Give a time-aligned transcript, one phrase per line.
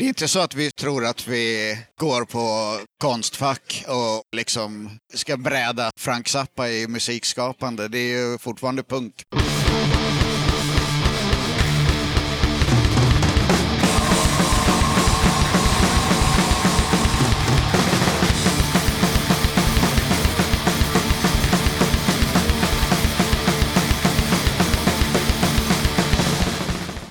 [0.00, 5.36] Det är inte så att vi tror att vi går på Konstfack och liksom ska
[5.36, 7.88] bräda Frank Zappa i musikskapande.
[7.88, 9.14] Det är ju fortfarande punk.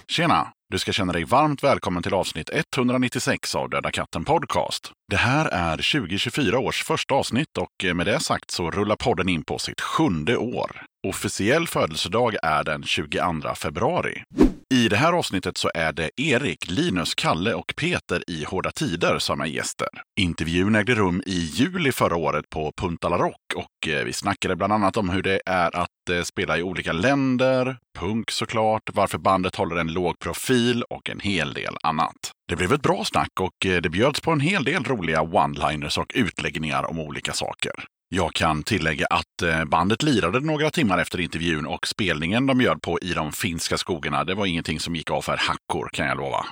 [0.08, 0.59] Tjena!
[0.71, 4.91] Du ska känna dig varmt välkommen till avsnitt 196 av Döda katten Podcast.
[5.11, 9.29] Det här är 2024 års första avsnitt och eh, med det sagt så rullar podden
[9.29, 10.86] in på sitt sjunde år.
[11.08, 14.24] Officiell födelsedag är den 22 februari.
[14.74, 19.20] I det här avsnittet så är det Erik, Linus, Kalle och Peter i Hårda Tider
[19.20, 19.88] som är gäster.
[20.20, 24.56] Intervjun ägde rum i juli förra året på Punta La Rock och eh, vi snackade
[24.56, 29.18] bland annat om hur det är att eh, spela i olika länder, punk såklart, varför
[29.18, 32.31] bandet håller en låg profil och en hel del annat.
[32.50, 36.00] Det blev ett bra snack och eh, det bjöds på en hel del roliga one-liners
[36.00, 37.73] och utläggningar om olika saker.
[38.11, 42.81] Jag kan tillägga att eh, bandet lirade några timmar efter intervjun och spelningen de bjöd
[42.81, 46.17] på i de finska skogarna, det var ingenting som gick av för hackor kan jag
[46.17, 46.45] lova.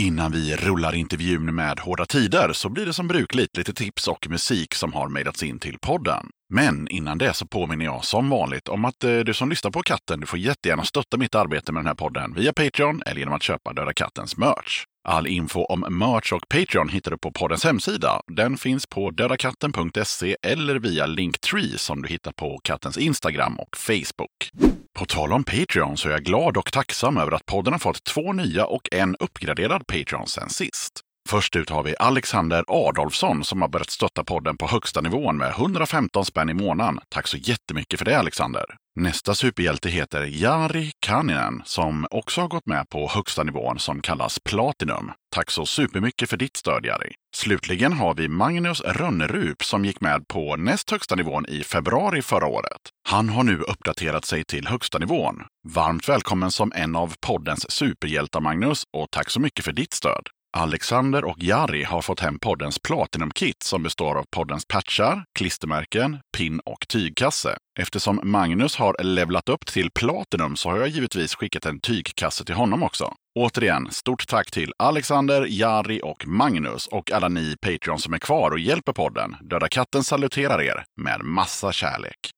[0.00, 4.26] Innan vi rullar intervjun med Hårda Tider så blir det som brukligt lite tips och
[4.30, 6.26] musik som har mejlats in till podden.
[6.54, 9.82] Men innan det så påminner jag som vanligt om att eh, du som lyssnar på
[9.82, 13.34] katten, du får jättegärna stötta mitt arbete med den här podden via Patreon eller genom
[13.34, 14.84] att köpa Döda Kattens merch.
[15.08, 18.20] All info om merch och Patreon hittar du på poddens hemsida.
[18.26, 24.50] Den finns på dödakatten.se eller via Linktree som du hittar på kattens Instagram och Facebook.
[24.98, 28.04] På tal om Patreon så är jag glad och tacksam över att podden har fått
[28.04, 31.00] två nya och en uppgraderad Patreon sen sist.
[31.28, 35.50] Först ut har vi Alexander Adolfsson som har börjat stötta podden på högsta nivån med
[35.50, 37.00] 115 spänn i månaden.
[37.08, 38.64] Tack så jättemycket för det Alexander!
[38.98, 44.38] Nästa superhjälte heter Jari Kaninen som också har gått med på högsta nivån som kallas
[44.38, 45.12] Platinum.
[45.34, 47.14] Tack så supermycket för ditt stöd Jari!
[47.36, 52.46] Slutligen har vi Magnus Rönnerup som gick med på näst högsta nivån i februari förra
[52.46, 52.80] året.
[53.08, 55.42] Han har nu uppdaterat sig till högsta nivån.
[55.68, 60.22] Varmt välkommen som en av poddens superhjältar Magnus och tack så mycket för ditt stöd!
[60.56, 66.60] Alexander och Jari har fått hem poddens Platinum-kit som består av poddens patchar, klistermärken, pin
[66.64, 67.56] och tygkasse.
[67.78, 72.54] Eftersom Magnus har levlat upp till Platinum så har jag givetvis skickat en tygkasse till
[72.54, 73.12] honom också.
[73.38, 78.50] Återigen, stort tack till Alexander, Jari och Magnus och alla ni Patreon som är kvar
[78.50, 79.36] och hjälper podden.
[79.40, 82.30] Döda katten saluterar er med massa kärlek.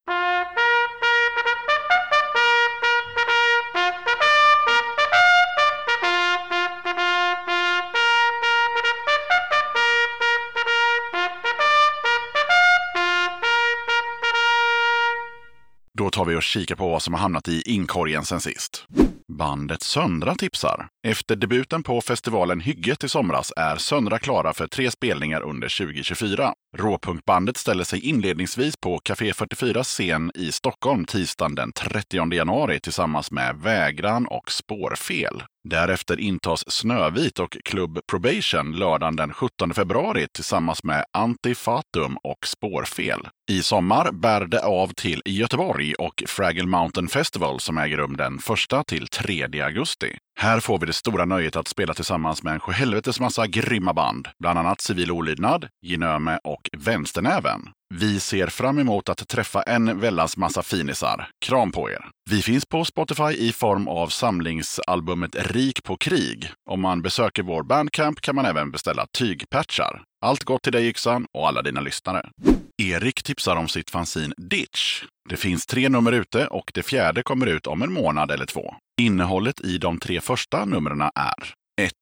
[15.99, 18.85] Då tar vi och kikar på vad som har hamnat i inkorgen sen sist.
[19.39, 20.89] Bandet Söndra tipsar.
[21.07, 26.53] Efter debuten på festivalen Hygget i somras är Söndra klara för tre spelningar under 2024.
[26.77, 33.31] Råpunkbandet ställer sig inledningsvis på Café 44 scen i Stockholm tisdagen den 30 januari tillsammans
[33.31, 35.43] med Vägran och Spårfel.
[35.69, 43.29] Därefter intas Snövit och Club Probation lördagen den 17 februari tillsammans med Antifatum och Spårfel.
[43.51, 48.39] I sommar bär det av till Göteborg och Fraggle Mountain Festival som äger rum den
[48.79, 50.19] 1 till 3 augusti.
[50.41, 54.29] Här får vi det stora nöjet att spela tillsammans med en sjuhelvetes massa grymma band,
[54.39, 57.61] bland annat Civil Olydnad, Ginöme och Vänsternäven.
[57.95, 61.29] Vi ser fram emot att träffa en väldans massa finisar.
[61.45, 62.09] Kram på er!
[62.31, 66.51] Vi finns på Spotify i form av samlingsalbumet Rik på krig.
[66.71, 70.03] Om man besöker vår bandcamp kan man även beställa tygpatchar.
[70.27, 72.31] Allt gott till dig Yxan och alla dina lyssnare.
[72.83, 75.03] Erik tipsar om sitt fanzine Ditch.
[75.29, 78.75] Det finns tre nummer ute och det fjärde kommer ut om en månad eller två.
[79.01, 81.93] Innehållet i de tre första numren är 1.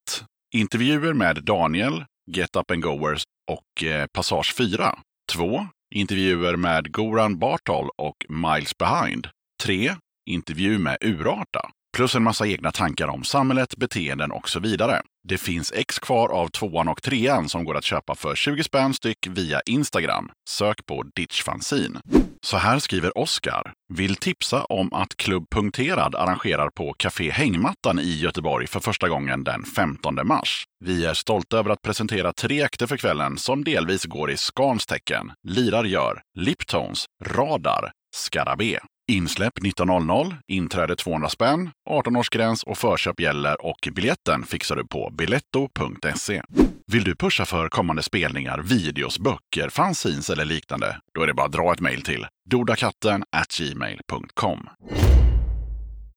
[0.54, 4.98] Intervjuer med Daniel, Get Up and Goers och eh, Passage 4.
[5.32, 5.66] 2.
[5.94, 9.28] Intervjuer med Goran Bartol och Miles Behind.
[9.62, 9.90] 3.
[10.30, 11.70] Intervju med Urarta.
[11.96, 15.02] Plus en massa egna tankar om samhället, beteenden och så vidare.
[15.28, 18.94] Det finns ex kvar av tvåan och trean som går att köpa för 20 spänn
[18.94, 20.30] styck via Instagram.
[20.48, 22.00] Sök på Ditch Fanzine.
[22.42, 23.72] Så här skriver Oskar.
[23.94, 29.44] Vill tipsa om att Klubb Punkterad arrangerar på Café Hängmattan i Göteborg för första gången
[29.44, 30.64] den 15 mars.
[30.84, 34.86] Vi är stolta över att presentera tre akter för kvällen som delvis går i Scans
[34.86, 35.32] tecken.
[35.48, 38.78] Lirar gör Liptones, Radar, Skarabé.
[39.08, 46.42] Insläpp 19.00, inträde 200 spänn, 18-årsgräns och förköp gäller och biljetten fixar du på biletto.se.
[46.86, 50.96] Vill du pusha för kommande spelningar, videos, böcker, fanzines eller liknande?
[51.14, 53.24] Då är det bara att dra ett mejl till dodakatten
[53.58, 54.68] gmail.com.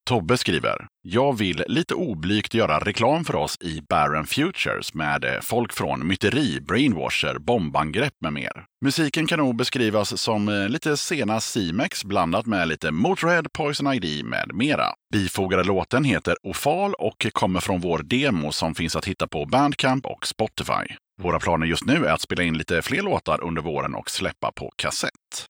[0.10, 5.42] Tobbe skriver, jag vill lite oblygt göra reklam för oss i Barren Futures med eh,
[5.42, 8.66] folk från myteri, brainwasher, bombangrepp med mer.
[8.86, 14.26] Musiken kan nog beskrivas som eh, lite sena C-Max blandat med lite Motörhead, Poison ID
[14.26, 14.86] med mera.
[15.14, 20.06] Bifogade låten heter Ofal och kommer från vår demo som finns att hitta på Bandcamp
[20.06, 20.96] och Spotify.
[21.22, 24.52] Våra planer just nu är att spela in lite fler låtar under våren och släppa
[24.52, 25.50] på kassett.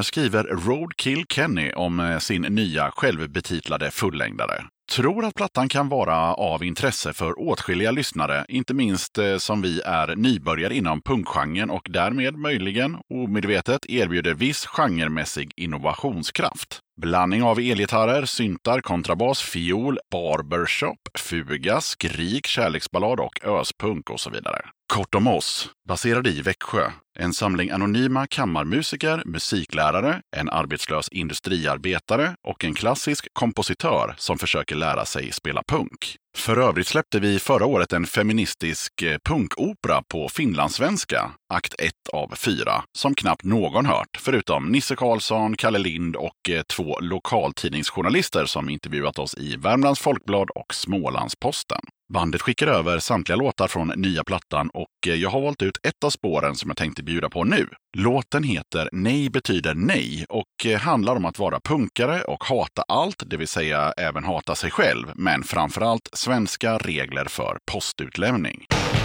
[0.00, 4.64] Här skriver Roadkill Kenny om eh, sin nya självbetitlade fullängdare.
[4.92, 9.80] Tror att plattan kan vara av intresse för åtskilliga lyssnare, inte minst eh, som vi
[9.80, 16.80] är nybörjare inom punkgenren och därmed möjligen omedvetet erbjuder viss genremässig innovationskraft.
[17.00, 24.60] Blandning av elgitarrer, syntar, kontrabas, fiol, barbershop, fuga, skrik, kärleksballad och öspunk och så vidare.
[24.90, 26.90] Kort om oss, baserad i Växjö.
[27.18, 35.04] En samling anonyma kammarmusiker, musiklärare, en arbetslös industriarbetare och en klassisk kompositör som försöker lära
[35.04, 36.16] sig spela punk.
[36.36, 42.34] För övrigt släppte vi förra året en feministisk eh, punkopera på finlandssvenska, akt 1 av
[42.34, 48.68] 4, som knappt någon hört, förutom Nisse Karlsson, Kalle Lind och eh, två lokaltidningsjournalister som
[48.70, 51.80] intervjuat oss i Värmlands Folkblad och Smålandsposten.
[52.12, 56.04] Bandet skickar över samtliga låtar från nya plattan och eh, jag har valt ut ett
[56.04, 57.68] av spåren som jag tänkte bjuda på nu.
[57.96, 63.22] Låten heter Nej betyder nej och eh, handlar om att vara punkare och hata allt,
[63.26, 68.64] det vill säga även hata sig själv, men framförallt svenska regler för postutlämning.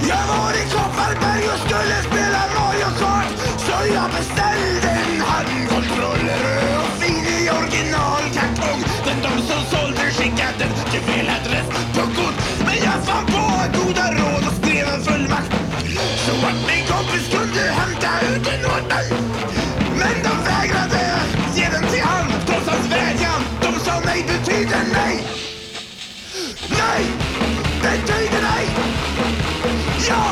[0.09, 4.84] Jag var i Kopparberg och skulle spela Mario Kart Så jag beställde
[13.85, 15.51] goda råd och skrev en fullmakt
[16.25, 19.07] så att min kompis kunde hämta ut en åt mig.
[19.99, 21.19] Men de vägrade
[21.55, 23.41] ge den till han trots hans vädjan.
[23.61, 25.23] De sa nej betyder nej.
[26.69, 27.05] Nej
[27.81, 28.65] betyder nej.
[30.09, 30.25] Ja.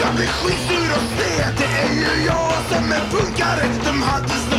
[0.00, 1.54] Jag blir skitsur och sned.
[1.58, 3.64] Det är ju jag som är punkare.
[3.84, 4.51] De hade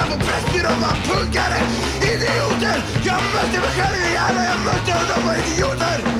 [0.00, 1.60] Alla var bäst, de var punkare
[2.02, 2.84] Idioter!
[3.04, 6.19] Jag mötte mig själv i alla jag mötte och de var idioter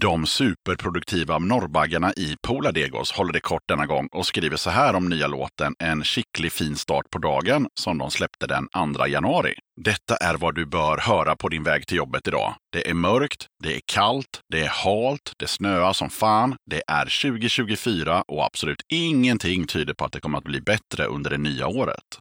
[0.00, 5.08] De superproduktiva norrbaggarna i Poladegos håller det kort denna gång och skriver så här om
[5.08, 9.54] nya låten En skicklig fin start på dagen som de släppte den 2 januari.
[9.84, 12.54] Detta är vad du bör höra på din väg till jobbet idag.
[12.72, 17.30] Det är mörkt, det är kallt, det är halt, det snöar som fan, det är
[17.30, 21.66] 2024 och absolut ingenting tyder på att det kommer att bli bättre under det nya
[21.66, 22.18] året.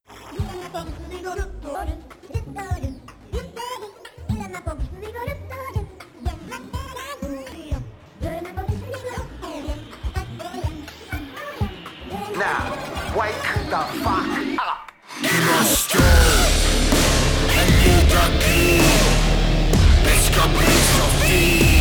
[12.37, 12.69] Now,
[13.17, 13.33] wake
[13.67, 14.91] the fuck up.
[15.19, 15.99] You must go
[17.49, 18.77] and you the key.
[20.33, 21.76] complete from me.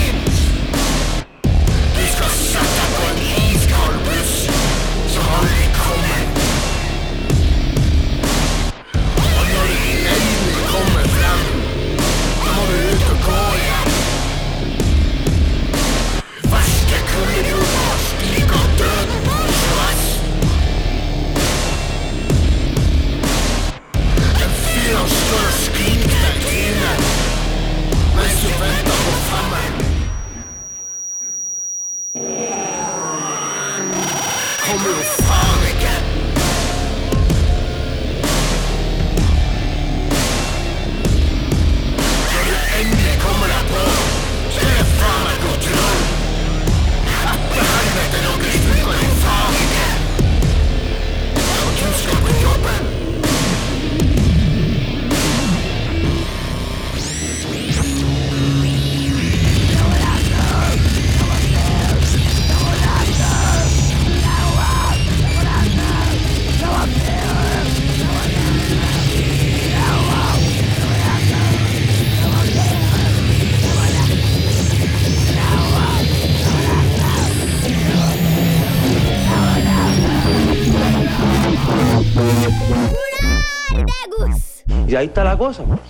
[84.97, 85.81] Y ahí está la cosa, pues.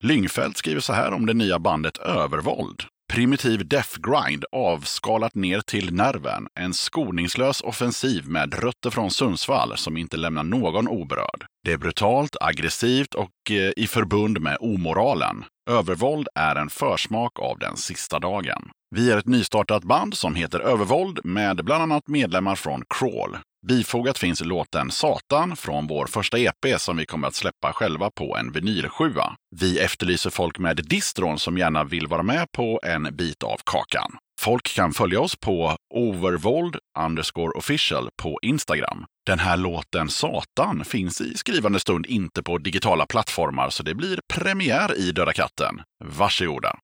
[0.00, 2.82] Lyngfelt skriver så här om det nya bandet Övervåld.
[3.12, 6.46] Primitiv death grind avskalat ner till nerven.
[6.60, 11.46] En skoningslös offensiv med rötter från Sundsvall som inte lämnar någon oberörd.
[11.64, 15.44] Det är brutalt, aggressivt och eh, i förbund med omoralen.
[15.70, 18.70] Övervåld är en försmak av den sista dagen.
[18.90, 23.36] Vi är ett nystartat band som heter Övervåld med bland annat medlemmar från Crawl.
[23.66, 28.36] Bifogat finns låten Satan från vår första EP som vi kommer att släppa själva på
[28.36, 29.34] en vinylsjua.
[29.56, 34.16] Vi efterlyser folk med distron som gärna vill vara med på en bit av kakan.
[34.40, 39.04] Folk kan följa oss på overvold underscore official på Instagram.
[39.26, 44.20] Den här låten Satan finns i skrivande stund inte på digitala plattformar så det blir
[44.34, 45.80] premiär i Döda katten.
[46.04, 46.78] Varsågoda!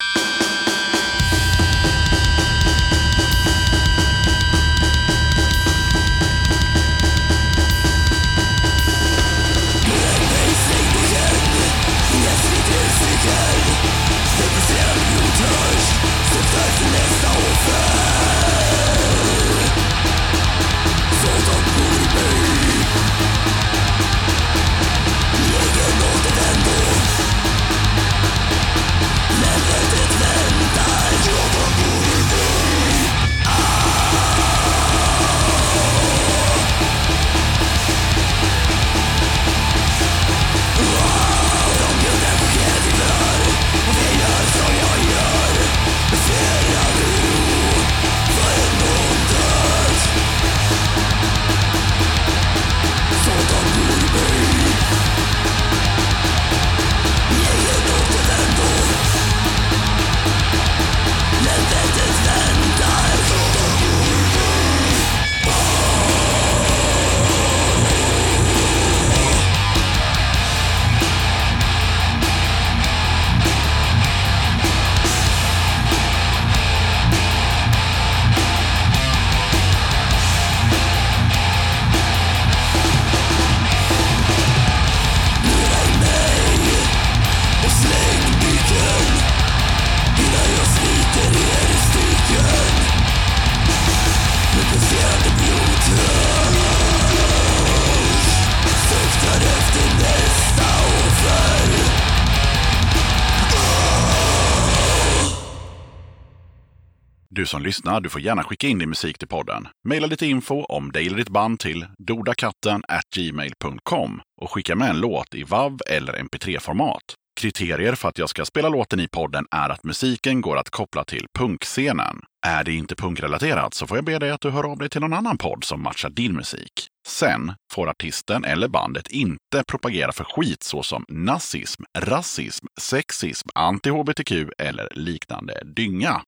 [107.60, 109.68] Som lyssnar, du får gärna skicka in din musik till podden.
[109.88, 112.82] Maila lite info om dig eller ditt band till dodakatten
[113.16, 117.02] gmail.com och skicka med en låt i WAV eller MP3-format.
[117.40, 121.04] Kriterier för att jag ska spela låten i podden är att musiken går att koppla
[121.04, 122.20] till punkscenen.
[122.46, 125.00] Är det inte punkrelaterat så får jag be dig att du hör av dig till
[125.00, 126.88] någon annan podd som matchar din musik.
[127.06, 134.88] Sen får artisten eller bandet inte propagera för skit såsom nazism, rasism, sexism, anti-hbtq eller
[134.94, 136.22] liknande dynga.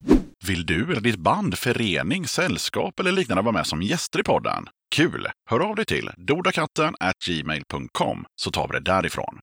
[0.47, 4.67] Vill du eller ditt band, förening, sällskap eller liknande vara med som gäster i podden?
[4.95, 5.27] Kul!
[5.49, 9.39] Hör av dig till dodakatten gmail.com så tar vi det därifrån.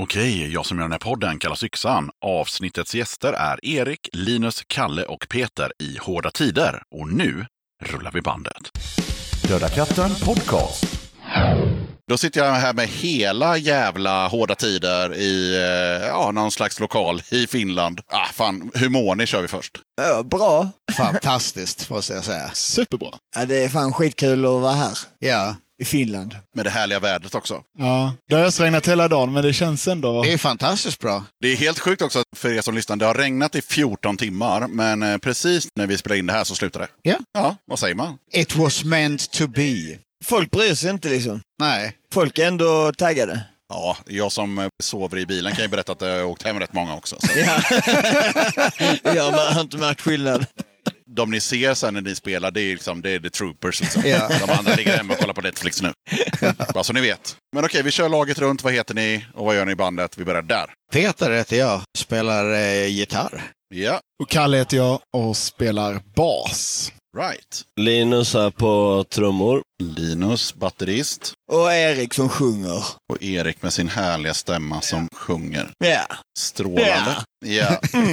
[0.00, 2.10] Okej, jag som gör den här podden kallas Yxan.
[2.24, 6.82] Avsnittets gäster är Erik, Linus, Kalle och Peter i Hårda Tider.
[6.94, 7.46] Och nu
[7.84, 8.70] rullar vi bandet.
[9.48, 10.84] Döda katten podcast.
[12.08, 17.22] Då sitter jag här med hela jävla Hårda Tider i eh, ja, någon slags lokal
[17.30, 18.00] i Finland.
[18.06, 19.80] Ah, fan, hur mår ni kör vi först?
[19.96, 20.68] Ja, bra.
[20.96, 22.50] Fantastiskt, måste jag säga.
[22.54, 23.10] Superbra.
[23.36, 26.36] Ja, det är fan skitkul att vara här Ja, i Finland.
[26.54, 27.62] Med det härliga vädret också.
[27.78, 30.22] Ja, det har ösregnat hela dagen, men det känns ändå...
[30.22, 31.24] det är fantastiskt bra.
[31.40, 32.96] Det är helt sjukt också för er som lyssnar.
[32.96, 36.44] Det har regnat i 14 timmar, men eh, precis när vi spelar in det här
[36.44, 36.88] så slutar det.
[37.02, 37.16] Ja.
[37.32, 38.18] Ja, vad säger man?
[38.32, 39.98] It was meant to be.
[40.24, 41.40] Folk bryr sig inte liksom.
[41.60, 43.40] Nej, Folk är ändå taggade.
[43.68, 46.60] Ja, jag som eh, sover i bilen kan ju berätta att det har åkt hem
[46.60, 47.16] rätt många också.
[47.20, 47.38] Så.
[47.38, 47.60] Ja.
[49.14, 50.46] jag har inte märkt skillnad.
[51.16, 53.80] De ni ser sen när ni spelar, det är, liksom, det är the troopers.
[53.80, 54.02] Liksom.
[54.06, 54.28] Ja.
[54.46, 55.92] De andra ligger hemma och kollar på Netflix nu.
[56.74, 57.36] Bara så ni vet.
[57.54, 58.62] Men okej, vi kör laget runt.
[58.64, 60.18] Vad heter ni och vad gör ni i bandet?
[60.18, 60.66] Vi börjar där.
[60.92, 63.42] Peter heter jag, spelar eh, gitarr.
[63.74, 66.92] Ja, Och Kalle heter jag och spelar bas.
[67.18, 67.62] right.
[67.80, 69.62] Linus är på trummor.
[69.82, 71.32] Linus, batterist.
[71.52, 72.84] Och Erik som sjunger.
[73.12, 75.72] Och Erik med sin härliga stämma som sjunger.
[75.78, 76.06] Ja.
[76.38, 77.16] Strålande.
[77.44, 77.80] Ja.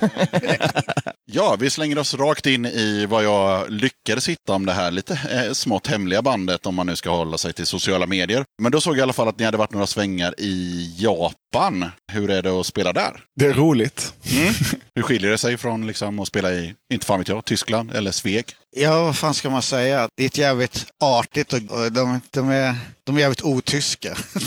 [1.32, 5.20] ja, vi slänger oss rakt in i vad jag lyckades hitta om det här lite
[5.30, 8.44] eh, smått hemliga bandet om man nu ska hålla sig till sociala medier.
[8.62, 11.90] Men då såg jag i alla fall att ni hade varit några svängar i Japan.
[12.12, 13.20] Hur är det att spela där?
[13.40, 14.14] Det är roligt.
[14.94, 18.10] Hur skiljer det sig från liksom, att spela i, inte fan vet jag, Tyskland eller
[18.10, 18.44] Sveg?
[18.70, 20.08] Ja, vad fan ska man säga?
[20.16, 21.60] Det är ett jävligt artigt och
[21.92, 24.16] de, de, är, de är jävligt otyska.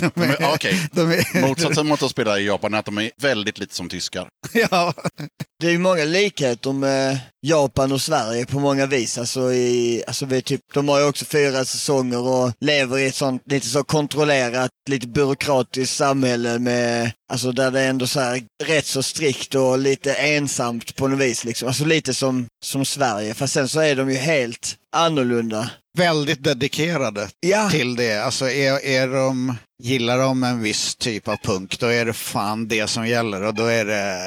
[0.91, 3.89] De är, motsatsen mot att spela i Japan är att de är väldigt lite som
[3.89, 4.27] tyskar.
[4.71, 4.93] ja,
[5.59, 9.17] Det är ju många likheter med Japan och Sverige på många vis.
[9.17, 13.15] Alltså i, alltså vi typ, de har ju också fyra säsonger och lever i ett
[13.15, 18.41] sånt lite så kontrollerat, lite byråkratiskt samhälle med, alltså där det är ändå så här
[18.63, 21.67] rätt så strikt och lite ensamt på något vis liksom.
[21.67, 25.69] Alltså lite som, som Sverige, fast sen så är de ju helt annorlunda.
[25.99, 27.69] Väldigt dedikerade Ja.
[27.69, 28.23] till det.
[28.25, 32.67] Alltså är, är de, gillar de en viss typ av punk, då är det fan
[32.67, 33.43] det som gäller.
[33.43, 34.17] Och då är det...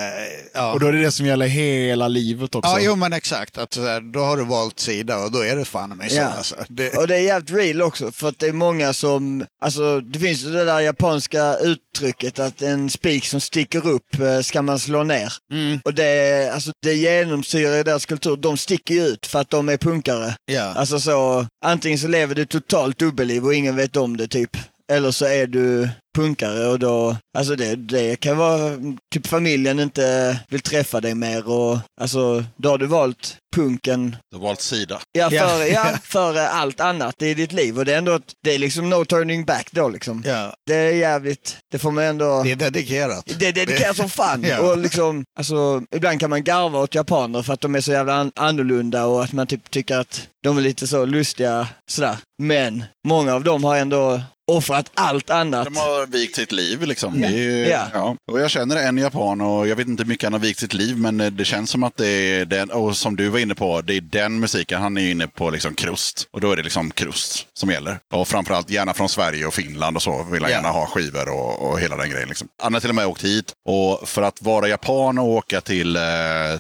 [0.55, 2.71] Ja, Och då är det det som gäller hela livet också.
[2.71, 3.59] ja jo men exakt.
[3.59, 6.17] Att, så här, då har du valt sida och då är det fan mig så.
[6.17, 6.25] Ja.
[6.27, 6.55] Alltså.
[6.69, 10.19] Det, Och det är jävligt real också, för att det är många som, alltså det
[10.19, 14.79] finns ju det där japanska uttrycket att en spik som sticker upp eh, ska man
[14.79, 15.33] slå ner.
[15.53, 19.51] mm, Och det, alltså, det genomsyrar i deras kultur, de sticker ju ut för att
[19.51, 20.35] de är punkare.
[20.45, 20.63] ja.
[20.77, 24.57] Alltså så, antingen så lever du totalt dubbelliv och ingen vet om det typ.
[24.93, 28.71] Eller så är du punkare och då, alltså det, det kan vara,
[29.15, 34.37] typ familjen inte vill träffa dig mer och alltså då har du valt punken Du
[34.37, 35.01] har valt sida.
[35.13, 37.79] Ja, före, ja, före allt annat i ditt liv.
[37.79, 40.23] Och det är ändå, det är liksom no turning back då liksom.
[40.27, 40.55] ja.
[40.67, 42.43] Det är jävligt, det får man ändå...
[42.43, 43.25] Det är dedikerat.
[43.39, 44.43] Det är dedikerat som fan.
[44.53, 44.61] Ja.
[44.61, 48.15] Och liksom, alltså, ibland kan man garva åt japaner för att de är så jävla
[48.15, 52.17] an- annorlunda och att man typ tycker att de är lite så lustiga sådär.
[52.43, 54.21] Men många av dem har ändå
[54.51, 55.65] offrat allt annat.
[55.65, 57.25] De har vikt sitt liv liksom.
[57.25, 57.87] Är ju, Ja.
[57.95, 58.17] ja.
[58.33, 60.75] Och jag känner en japan och jag vet inte hur mycket han har vikt sitt
[60.75, 63.55] liv men eh, det känns som att det är den, och som du var inne
[63.55, 64.83] på, det är den musiken.
[64.83, 66.27] Han är inne på liksom krust.
[66.33, 67.99] Och då är det liksom krust som gäller.
[68.15, 70.57] Och framförallt gärna från Sverige och Finland och så vill han Ja.
[70.57, 72.29] gärna ha skivor och, och hela den grejen.
[72.29, 72.49] Liksom.
[72.63, 73.53] Han har till och med åkt hit.
[73.69, 76.03] Och för att vara japan och åka till, eh,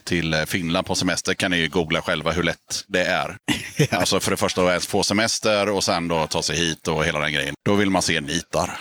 [0.05, 3.37] till Finland på semester kan ni ju googla själva hur lätt det är.
[3.91, 7.05] Alltså för det första att ens få semester och sen då ta sig hit och
[7.05, 7.55] hela den grejen.
[7.65, 8.81] Då vill man se nitar.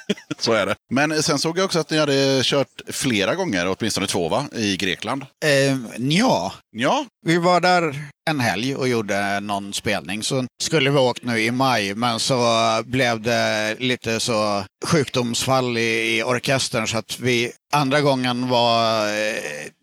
[0.39, 0.75] Så är det.
[0.89, 4.77] Men sen såg jag också att ni hade kört flera gånger, åtminstone två va, i
[4.77, 5.25] Grekland.
[5.45, 7.95] Eh, ja, Ja, vi var där
[8.29, 10.23] en helg och gjorde någon spelning.
[10.23, 12.37] Så skulle vi åkt nu i maj, men så
[12.85, 19.35] blev det lite så sjukdomsfall i, i orkestern så att vi andra gången var eh,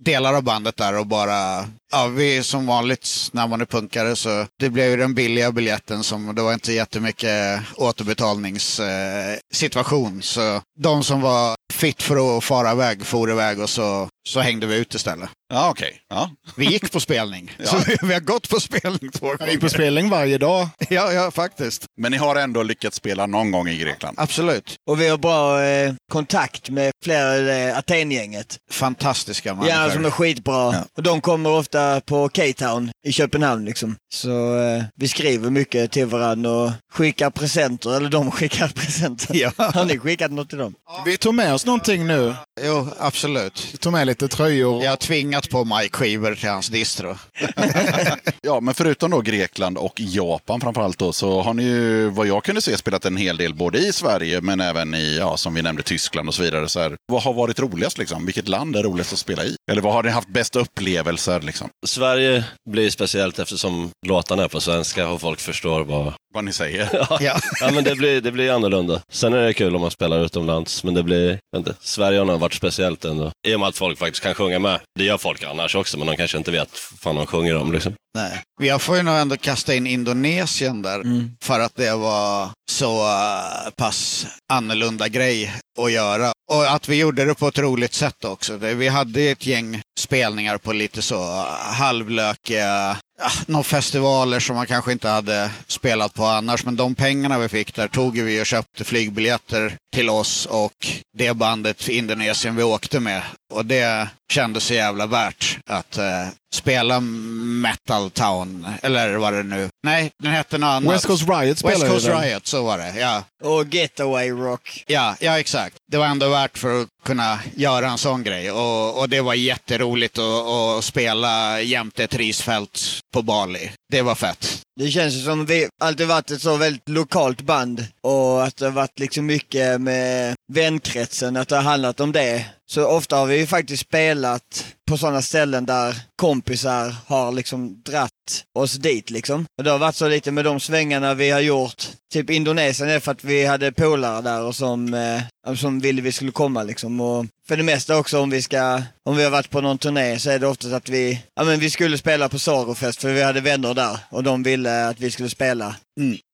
[0.04, 4.46] delar av bandet där och bara, ja vi som vanligt när man är punkare så
[4.58, 10.17] det blev ju den billiga biljetten som, det var inte jättemycket återbetalningssituation.
[10.22, 14.66] Så de som var fit för att fara iväg for iväg och så, så hängde
[14.66, 15.31] vi ut istället.
[15.50, 16.00] Ja, okej.
[16.08, 16.30] Ja.
[16.56, 17.52] Vi gick på spelning.
[17.58, 17.66] Ja.
[17.66, 19.68] Så vi har gått på spelning två Jag gick på gånger.
[19.74, 20.68] spelning varje dag.
[20.88, 21.84] Ja, ja, faktiskt.
[22.00, 24.16] Men ni har ändå lyckats spela någon gång i Grekland?
[24.20, 24.76] Absolut.
[24.90, 28.56] Och vi har bra eh, kontakt med flera i eh, Athengänget.
[28.70, 29.82] Fantastiska människor.
[29.82, 30.72] Ja, som är skitbra.
[30.74, 30.84] Ja.
[30.96, 33.96] Och de kommer ofta på K-Town i Köpenhamn liksom.
[34.14, 39.28] Så eh, vi skriver mycket till varandra och skickar presenter, eller de skickar presenter.
[39.37, 39.52] Ja.
[39.56, 40.74] Har ni skickat något till dem?
[41.04, 42.34] Vi tog med oss någonting nu.
[42.62, 43.68] Jo, absolut.
[43.72, 44.82] Vi tog med lite tröjor.
[44.84, 44.96] Jag har
[45.40, 47.16] tvingat på Mike skivor till hans distro.
[48.42, 52.44] Ja, men förutom då Grekland och Japan framförallt då, så har ni ju, vad jag
[52.44, 55.62] kunde se, spelat en hel del både i Sverige men även i, ja, som vi
[55.62, 56.68] nämnde, Tyskland och så vidare.
[56.68, 58.24] Så här, vad har varit roligast liksom?
[58.24, 59.57] Vilket land är roligast att spela i?
[59.70, 61.68] Eller vad har ni haft bästa upplevelser liksom?
[61.87, 66.12] Sverige blir speciellt eftersom låtarna är på svenska och folk förstår vad...
[66.34, 66.88] Vad ni säger?
[67.10, 67.40] Ja, Ja.
[67.60, 69.02] ja men det blir, det blir annorlunda.
[69.12, 72.40] Sen är det kul om man spelar utomlands, men det blir, inte, Sverige har nog
[72.40, 73.32] varit speciellt ändå.
[73.48, 74.80] I och med att folk faktiskt kan sjunga med.
[74.98, 77.72] Det gör folk annars också, men de kanske inte vet vad fan de sjunger om
[77.72, 77.94] liksom.
[78.18, 78.42] Nej.
[78.60, 81.02] Jag får ju nog ändå kasta in Indonesien där.
[81.44, 86.32] För att det var så eh, pass annorlunda grej att göra.
[86.52, 88.56] Och att vi gjorde det på ett roligt sätt också.
[88.56, 94.92] Vi hade ett gäng spelningar på lite så halvlökiga ja, några festivaler som man kanske
[94.92, 96.64] inte hade spelat på annars.
[96.64, 100.87] Men de pengarna vi fick där tog vi och köpte flygbiljetter till oss och
[101.18, 103.22] det bandet i Indonesien vi åkte med.
[103.54, 109.68] Och det kändes så jävla värt att eh, spela Metal Town, eller vad det nu...
[109.82, 110.94] Nej, den hette något annat.
[110.94, 112.20] West Coast Riot West spelade Coast ju den.
[112.20, 112.94] Riot, så var det.
[112.98, 113.24] Ja.
[113.44, 114.84] Och Getaway Rock.
[114.86, 115.76] Ja, ja, exakt.
[115.90, 118.50] Det var ändå värt för att kunna göra en sån grej.
[118.50, 123.70] Och, och det var jätteroligt att, att spela jämte ett risfält på Bali.
[123.90, 124.62] Det var fett.
[124.77, 128.64] Det känns ju som vi alltid varit ett så väldigt lokalt band och att det
[128.64, 132.46] har varit liksom mycket med vänkretsen, att det har handlat om det.
[132.66, 138.44] Så ofta har vi ju faktiskt spelat på sådana ställen där kompisar har liksom dratt
[138.59, 139.46] oss dit liksom.
[139.59, 141.88] Och det har varit så lite med de svängarna vi har gjort.
[142.12, 146.12] Typ Indonesien är för att vi hade polare där och som, eh, som ville vi
[146.12, 147.00] skulle komma liksom.
[147.00, 150.18] Och för det mesta också om vi ska, om vi har varit på någon turné
[150.18, 153.22] så är det oftast att vi, ja men vi skulle spela på Sorofest för vi
[153.22, 155.76] hade vänner där och de ville att vi skulle spela.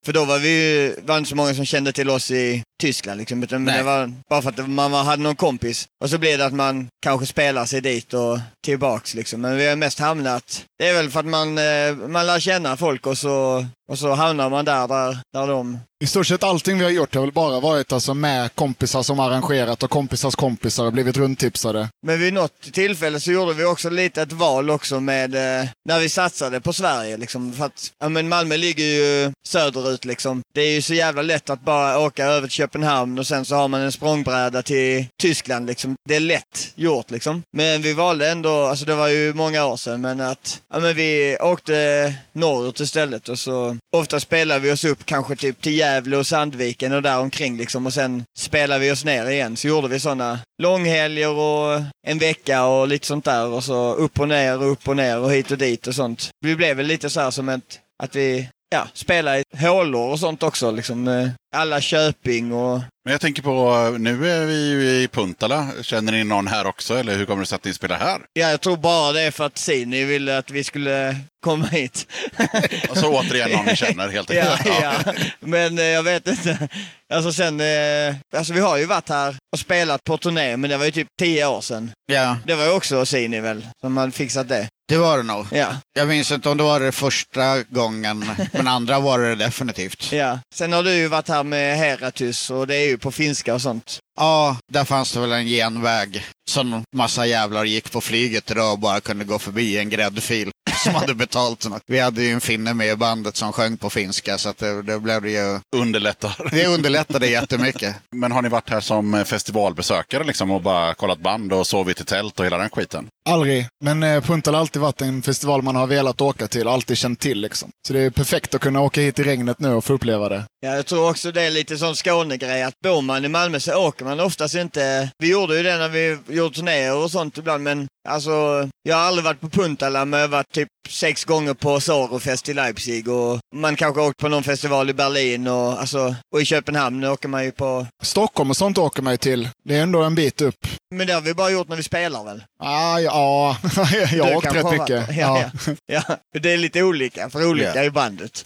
[0.04, 3.18] För då var vi ju, var inte så många som kände till oss i Tyskland
[3.18, 3.76] liksom, utan Nej.
[3.76, 5.86] det var bara för att man hade någon kompis.
[6.02, 9.40] Och så blir det att man kanske spelar sig dit och tillbaks liksom.
[9.40, 12.76] Men vi har mest hamnat, det är väl för att man, eh, man lär känna
[12.76, 16.42] folk och så, och så hamnar man där, där, där de om I stort sett
[16.42, 20.34] allting vi har gjort har väl bara varit alltså med kompisar som arrangerat och kompisars
[20.34, 21.88] kompisar och blivit rundtipsade.
[22.06, 26.00] Men vid något tillfälle så gjorde vi också lite ett val också med eh, när
[26.00, 27.16] vi satsade på Sverige.
[27.16, 30.42] Liksom, för att ja, men Malmö ligger ju söderut liksom.
[30.54, 33.54] Det är ju så jävla lätt att bara åka över till Köpenhamn och sen så
[33.54, 35.66] har man en språngbräda till Tyskland.
[35.66, 35.94] Liksom.
[36.08, 37.42] Det är lätt gjort liksom.
[37.56, 40.96] Men vi valde ändå, alltså det var ju många år sedan, men att ja, men
[40.96, 45.93] vi åkte norrut istället och så ofta spelar vi oss upp kanske typ till Gävle
[46.18, 49.56] och Sandviken och där omkring liksom och sen spelade vi oss ner igen.
[49.56, 54.20] Så gjorde vi sådana långhelger och en vecka och lite sånt där och så upp
[54.20, 56.30] och ner och upp och ner och hit och dit och sånt.
[56.40, 60.20] Vi blev väl lite så här som ett, att vi ja, spelar i hålor och
[60.20, 61.08] sånt också liksom.
[61.08, 65.68] eh, Alla Köping och Men jag tänker på, nu är vi ju i Puntala.
[65.82, 66.94] Känner ni någon här också?
[66.98, 68.20] Eller hur kommer det sig att ni spelar här?
[68.32, 72.06] Ja, jag tror bara det är för att Sini ville att vi skulle komma hit.
[72.90, 74.60] Och så återigen någon ni känner helt enkelt.
[74.64, 75.12] Ja, ja.
[75.40, 76.68] Men eh, jag vet inte.
[77.14, 80.76] Alltså sen, eh, alltså vi har ju varit här och spelat på turné, men det
[80.76, 81.90] var ju typ tio år sedan.
[82.12, 84.68] Ja, Det var ju också Sini väl, som hade fixat det.
[84.88, 85.46] Det var det nog.
[85.50, 90.08] Ja, Jag minns inte om det var det första gången, men andra var det definitivt.
[90.12, 90.38] ja.
[90.54, 93.62] Sen har du ju varit här med Heratus och det är ju på finska och
[93.62, 93.98] sånt.
[94.16, 98.78] Ja, där fanns det väl en genväg som massa jävlar gick på flyget idag och
[98.78, 100.50] bara kunde gå förbi en gräddfil
[100.84, 101.82] som hade betalt något.
[101.86, 104.82] Vi hade ju en finne med i bandet som sjöng på finska så att det,
[104.82, 105.60] det blev det ju...
[105.76, 106.48] Underlättar.
[106.50, 107.96] Det underlättade jättemycket.
[108.12, 112.04] Men har ni varit här som festivalbesökare liksom och bara kollat band och sovit i
[112.04, 113.08] tält och hela den skiten?
[113.28, 113.66] Aldrig.
[113.84, 116.96] Men eh, Punta har alltid varit en festival man har velat åka till och alltid
[116.96, 117.40] känt till.
[117.40, 117.70] Liksom.
[117.86, 120.44] Så det är perfekt att kunna åka hit i regnet nu och få uppleva det.
[120.60, 123.74] Ja, jag tror också det är lite sån Skånegrej att bor man i Malmö så
[123.74, 125.10] åker man oftast inte.
[125.18, 129.02] Vi gjorde ju det när vi gjorde turnéer och sånt ibland, men alltså jag har
[129.02, 133.08] aldrig varit på Puntala, men jag har varit typ sex gånger på Zorro-fest i Leipzig
[133.08, 137.04] och man kanske har åkt på någon festival i Berlin och, alltså, och i Köpenhamn
[137.04, 137.86] åker man ju på...
[138.02, 139.48] Stockholm och sånt åker man ju till.
[139.64, 140.66] Det är ändå en bit upp.
[140.94, 142.44] Men det har vi bara gjort när vi spelar väl?
[142.62, 143.56] Ah, ja,
[144.12, 145.08] jag har åkt rätt mycket.
[145.16, 145.72] Ja, ja.
[145.86, 147.84] ja, det är lite olika för olika Ja.
[147.84, 148.44] i bandet.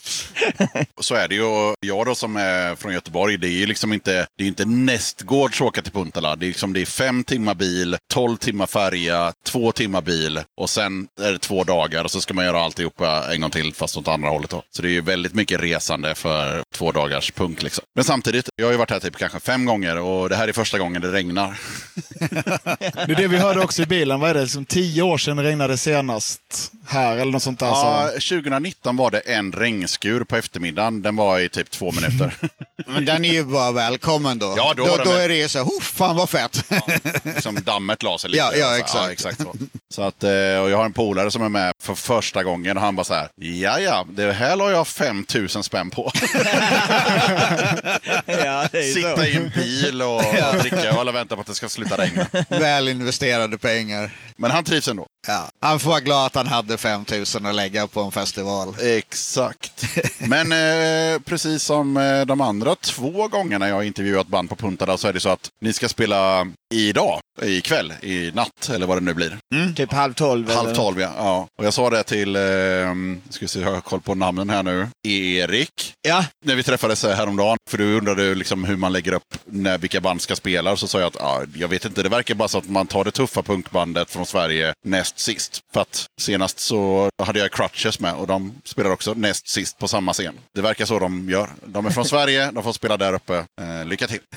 [1.00, 1.74] Så är det ju.
[1.80, 5.60] Jag då som är från Göteborg, det är ju liksom inte, det är inte nästgårds
[5.60, 6.36] åka till Puntala.
[6.36, 10.70] Det är, liksom, det är fem timmar bil, tolv timmar färja, två timmar bil och
[10.70, 13.96] sen är det två dagar och så ska man göra alltihopa en gång till fast
[13.96, 14.50] åt andra hållet.
[14.50, 14.62] Då.
[14.70, 17.62] Så det är ju väldigt mycket resande för två dagars punk.
[17.62, 17.84] Liksom.
[17.94, 20.52] Men samtidigt, jag har ju varit här typ kanske fem gånger och det här är
[20.52, 21.58] första gången det regnar.
[23.06, 24.20] Det är det vi hörde också i bilen.
[24.20, 24.48] Vad är det?
[24.48, 27.66] Som tio år sedan det regnade senast här eller något sånt där.
[27.66, 28.20] Ja, Så.
[28.20, 31.02] 2019 var det en regnskur på eftermiddagen.
[31.02, 32.34] Den var i typ två minuter.
[32.86, 34.54] Men den är ju bara välkommen då.
[34.56, 36.64] Ja, då då, då är det ju så här, fan vad fett.
[37.22, 38.38] liksom dammet la sig lite.
[38.44, 39.10] Ja, ja, Så, exakt.
[39.12, 39.54] exakt så.
[39.90, 42.82] så att, eh, och jag har en polare som är med för första gången och
[42.82, 46.12] han bara så här, ja ja, det här la jag 5000 spänn på.
[48.26, 49.24] Ja, Sitta så.
[49.24, 50.22] i en bil och
[50.60, 52.26] dricka öl och vänta på att det ska sluta regna.
[52.48, 54.10] Väl investerade pengar.
[54.36, 55.06] Men han trivs ändå.
[55.26, 55.48] Ja.
[55.60, 58.74] Han får vara glad att han hade 5000 att lägga på en festival.
[58.80, 59.84] Exakt.
[60.18, 64.98] Men eh, precis som eh, de andra två gångerna jag har intervjuat band på Punta
[64.98, 69.00] så är det så att ni ska spela idag, ikväll, i natt eller vad det
[69.00, 69.38] nu blir.
[69.76, 70.50] Typ halv tolv.
[70.50, 71.12] Halv tolv, ja.
[71.16, 71.48] ja.
[71.58, 72.42] Och jag sa det till, eh,
[73.30, 75.94] ska vi se, jag har koll på namnen här nu, Erik.
[76.02, 80.00] Ja, När vi träffades häromdagen, för du undrade liksom hur man lägger upp när, vilka
[80.00, 82.58] band ska spela, så sa jag att ja, jag vet inte, det verkar bara så
[82.58, 85.60] att man tar det tuffa punkbandet från Sverige näst sist.
[85.72, 89.88] För att senast så hade jag Crutches med och de spelar också näst sist på
[89.88, 90.34] samma scen.
[90.54, 91.48] Det verkar så de gör.
[91.64, 93.36] De är från Sverige, de får spela där uppe.
[93.60, 94.20] Eh, lycka till!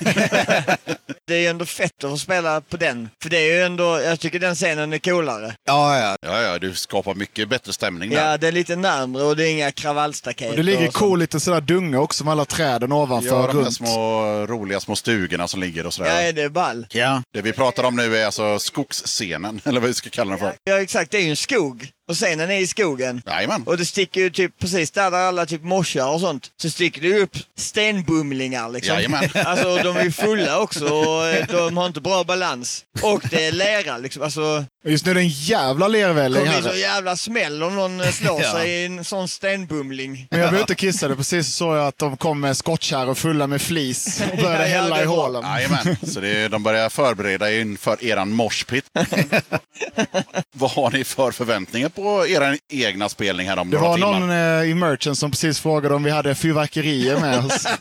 [1.26, 3.08] det är ju ändå fett att få spela på den.
[3.22, 5.54] För det är ju ändå, jag tycker den scenen är coolare.
[5.64, 6.16] Ja, ja.
[6.22, 8.30] Ja, ja, du skapar mycket bättre stämning där.
[8.30, 10.50] Ja, det är lite närmre och det är inga kravallstaket.
[10.50, 13.64] Och det ligger och cool lite sådär dunga också med alla träden ovanför Ja, de
[13.64, 16.22] där små roliga små stugorna som ligger och sådär.
[16.22, 16.86] Ja, det är ball.
[16.90, 17.22] ja.
[17.32, 20.54] Det vi pratar om nu är alltså skogsscenen, eller vad vi ska kalla den för.
[20.64, 21.10] Ja, exakt.
[21.10, 21.90] Det är ju en skog.
[22.12, 23.22] Och scenen är i skogen.
[23.26, 23.62] Jajamän.
[23.66, 27.00] Och det sticker ju typ precis där, där alla typ morsar och sånt, så sticker
[27.00, 28.94] det ju upp stenbumlingar liksom.
[28.94, 29.28] Jajamän.
[29.34, 32.84] Alltså de är ju fulla också och eh, de har inte bra balans.
[33.02, 34.22] Och det är lera liksom.
[34.22, 36.76] Alltså, Just nu är det en jävla det lervälling kommer bli så här.
[36.80, 38.52] jävla smäll om någon eh, slår Ja.
[38.52, 40.26] sig i en sån stenbumling.
[40.30, 41.16] Men jag blev ute och kissade.
[41.16, 44.74] Precis så såg jag att de kom med skottkärror fulla med flis och började Ja,
[44.76, 45.42] ja, hälla det i var- hålen.
[45.44, 48.84] Jajamän, så det är, de börjar förbereda inför eran morspit.
[50.54, 54.20] Vad har ni för förväntningar på era egna spelning här om Det några var timmar?
[54.20, 57.66] någon eh, i merchen som precis frågade om vi hade fyrverkerier med oss.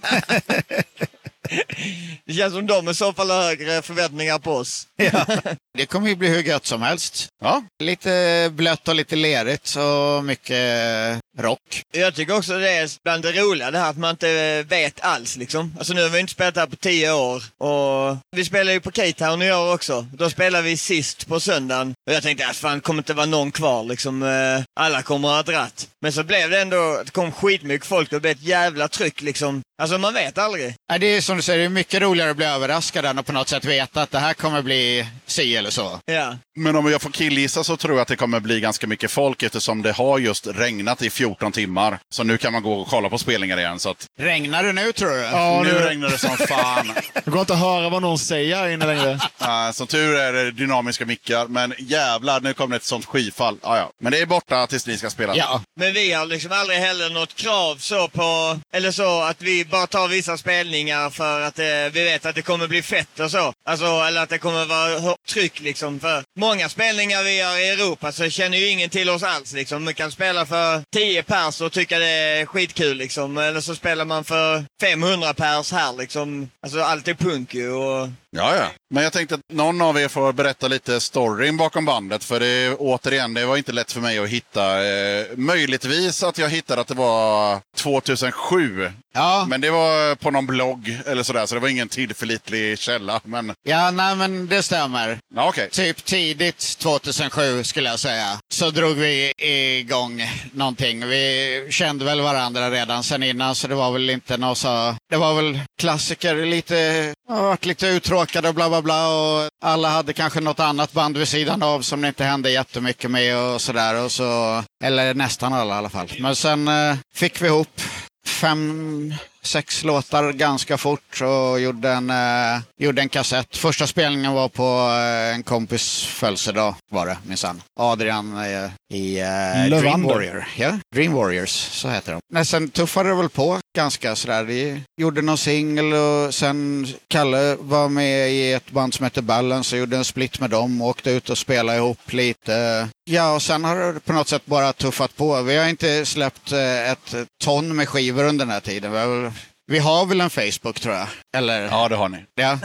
[2.26, 4.88] Det känns som de i så fall har högre förväntningar på oss.
[5.78, 7.28] Det kommer ju bli hur gött som helst.
[7.42, 11.84] Ja, Lite blött och lite lerigt och mycket rock.
[11.94, 15.38] Jag tycker också det är bland det roliga det här att man inte vet alls
[15.38, 15.76] liksom.
[15.78, 18.91] Alltså nu har vi inte spelat här på tio år och vi spelar ju på
[18.91, 20.08] K-Town i år också.
[20.13, 23.26] Då spelar vi sist på söndagen och jag tänkte att fan det kommer inte vara
[23.26, 24.24] någon kvar liksom.
[24.24, 25.88] Eh, alla kommer att ha dratt.
[26.02, 29.22] Men så blev det ändå, det kom skitmycket folk och det blev ett jävla tryck
[29.22, 29.62] liksom.
[29.82, 30.76] Alltså man vet aldrig.
[30.89, 33.26] Nej, det är som du säger, det är mycket roligare att bli överraskad än att
[33.26, 36.00] på något sätt veta att det här kommer bli si eller så.
[36.06, 36.38] Ja.
[36.56, 39.44] men om jag får killgissa så tror jag att det kommer bli ganska mycket folk
[39.44, 42.00] eftersom det har just regnat i 14 timmar.
[42.13, 43.80] Så nu kan man gå och kolla på spelningar igen.
[43.80, 45.17] Så att Regnar det nu tror du?
[45.17, 46.94] Ja, nu nu, regnar det som fan.
[47.24, 49.20] det går inte att höra vad någon säger här inne längre.
[49.41, 53.58] Uh, som tur är det dynamiska mickar, men jävlar, nu kommer det ett sånt skyfall.
[53.62, 53.91] Ah, ja.
[54.00, 55.36] Men det är borta tills ni ska spela.
[55.36, 59.65] Ja, Men vi har liksom aldrig heller något krav så på, eller så att vi
[59.72, 63.32] bara ta vissa spelningar för att eh, vi vet att det kommer bli fett och
[63.32, 63.54] så.
[63.66, 66.00] Alltså, eller att det kommer vara tryck liksom.
[66.00, 69.84] För många spelningar vi gör i Europa så känner ju ingen till oss alls liksom.
[69.84, 73.38] Man kan spela för 10 pers och tycka det är skitkul liksom.
[73.38, 76.50] Eller så spelar man för 500 pers här liksom.
[76.64, 78.67] Alltså allt är punk ju och Ja, ja.
[78.89, 82.24] Men jag tänkte att någon av er får berätta lite storyn bakom bandet.
[82.24, 84.86] För det, återigen, det var inte lätt för mig att hitta.
[84.86, 88.91] Eh, möjligtvis att jag hittade att det var 2007.
[89.13, 89.46] ja.
[89.50, 93.22] Men det var på någon blogg eller sådär, så det var ingen tillförlitlig källa.
[93.24, 95.20] Men ja nej, men det stämmer.
[95.36, 95.70] ja, okej.
[95.70, 98.39] Typ tidigt 2007 skulle jag säga.
[98.54, 99.34] Så drog vi
[99.80, 101.08] igång någonting.
[101.08, 104.96] Vi kände väl varandra redan sen innan så det var väl inte något så...
[105.10, 109.89] Det var väl klassiker, lite har varit lite uttråkade och bla bla bla och alla
[109.89, 113.62] hade kanske något annat band vid sidan av som det inte hände jättemycket med och
[113.62, 114.63] sådär så...
[114.84, 116.08] Eller nästan alla i alla fall.
[116.20, 117.82] Men sen eh, fick vi ihop
[118.26, 119.13] fem
[119.44, 123.58] sex låtar ganska fort och gjorde en, eh, gjorde en kassett.
[123.58, 127.62] Första spelningen var på eh, en kompis födelsedag var det minsann.
[127.80, 130.04] Adrian eh, i eh, Dream.
[130.04, 130.48] Warrior.
[130.58, 132.22] Ja, Dream Warriors, så heter de.
[132.34, 134.44] Men sen tuffade det väl på ganska sådär.
[134.44, 139.76] Vi gjorde någon singel och sen Kalle var med i ett band som heter Balance
[139.76, 142.88] och gjorde en split med dem och åkte ut och spelade ihop lite.
[143.10, 145.42] Ja, och sen har det på något sätt bara tuffat på.
[145.42, 148.92] Vi har inte släppt eh, ett ton med skivor under den här tiden.
[148.92, 149.32] Vi har, väl-
[149.72, 151.08] vi har väl en Facebook tror jag?
[151.38, 151.62] Eller?
[151.62, 152.18] Ja, det har ni.
[152.36, 152.60] Ja.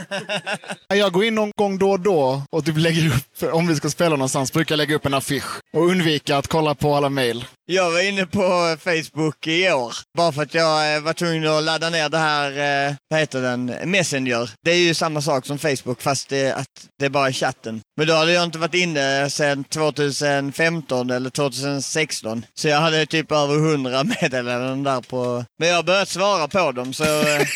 [0.96, 3.90] Jag går in någon gång då och då och typ lägger upp, om vi ska
[3.90, 7.44] spela någonstans, brukar jag lägga upp en affisch och undvika att kolla på alla mejl.
[7.68, 11.62] Jag var inne på Facebook i år, bara för att jag eh, var tvungen att
[11.62, 12.50] ladda ner det här,
[12.88, 14.50] eh, vad heter den, Messenger.
[14.64, 17.80] Det är ju samma sak som Facebook fast det, att det är bara chatten.
[17.96, 22.46] Men då hade jag inte varit inne sedan 2015 eller 2016.
[22.54, 25.44] Så jag hade typ över 100 meddelanden där på...
[25.58, 27.46] Men jag har börjat svara på dem så eh,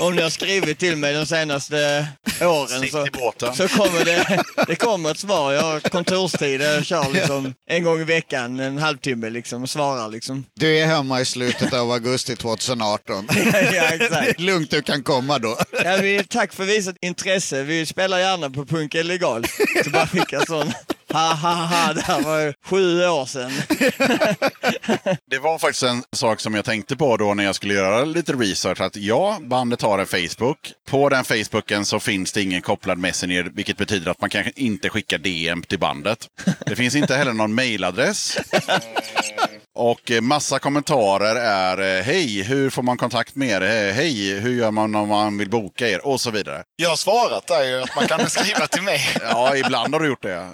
[0.00, 2.06] om ni har skrivit till mig de senaste
[2.40, 3.06] åren så,
[3.54, 5.52] så kommer det, det kommer ett svar.
[5.52, 10.08] Jag har kontorstid, jag kör liksom en gång i veckan, en halvtimme liksom och svarar
[10.08, 10.44] liksom.
[10.54, 13.28] Du är hemma i slutet av augusti 2018.
[13.72, 14.40] ja, exakt.
[14.40, 15.58] Lugnt, du kan komma då.
[15.84, 17.62] Ja, vi, tack för visat intresse.
[17.62, 19.44] Vi spelar gärna på Punk Illegal.
[19.84, 20.72] Så bara jag sån,
[21.12, 23.52] ha ha ha, det här var ju sju år sedan.
[25.30, 28.32] Det var faktiskt en sak som jag tänkte på då när jag skulle göra lite
[28.32, 28.80] research.
[28.80, 30.58] Att ja, bandet har en Facebook.
[30.90, 34.88] På den Facebooken så finns det ingen kopplad Messenger, vilket betyder att man kanske inte
[34.88, 36.28] skickar DM till bandet.
[36.66, 38.38] Det finns inte heller någon mailadress.
[39.74, 43.60] Och eh, massa kommentarer är eh, Hej, hur får man kontakt med er?
[43.60, 46.06] Eh, Hej, hur gör man om man vill boka er?
[46.06, 46.62] Och så vidare.
[46.76, 49.00] Jag har svarat där ju att man kan skriva till mig.
[49.20, 50.48] Ja, ibland har du gjort det.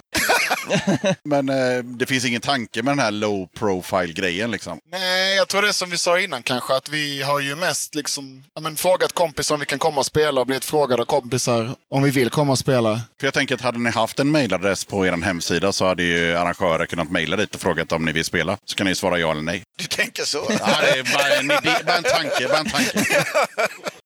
[1.23, 4.79] Men eh, det finns ingen tanke med den här low profile-grejen liksom.
[4.91, 7.95] Nej, jag tror det är som vi sa innan kanske, att vi har ju mest
[7.95, 11.05] liksom, ja, men, frågat kompisar om vi kan komma och spela och blivit frågade av
[11.05, 13.01] kompisar om vi vill komma och spela.
[13.19, 16.35] För jag tänker att hade ni haft en mailadress på er hemsida så hade ju
[16.35, 18.57] arrangörer kunnat mejla dit och frågat om ni vill spela.
[18.65, 19.63] Så kan ni svara ja eller nej.
[19.77, 20.45] Du tänker så?
[20.49, 22.47] Ja, det är bara en, idé, bara en tanke.
[22.47, 23.25] Bara en tanke.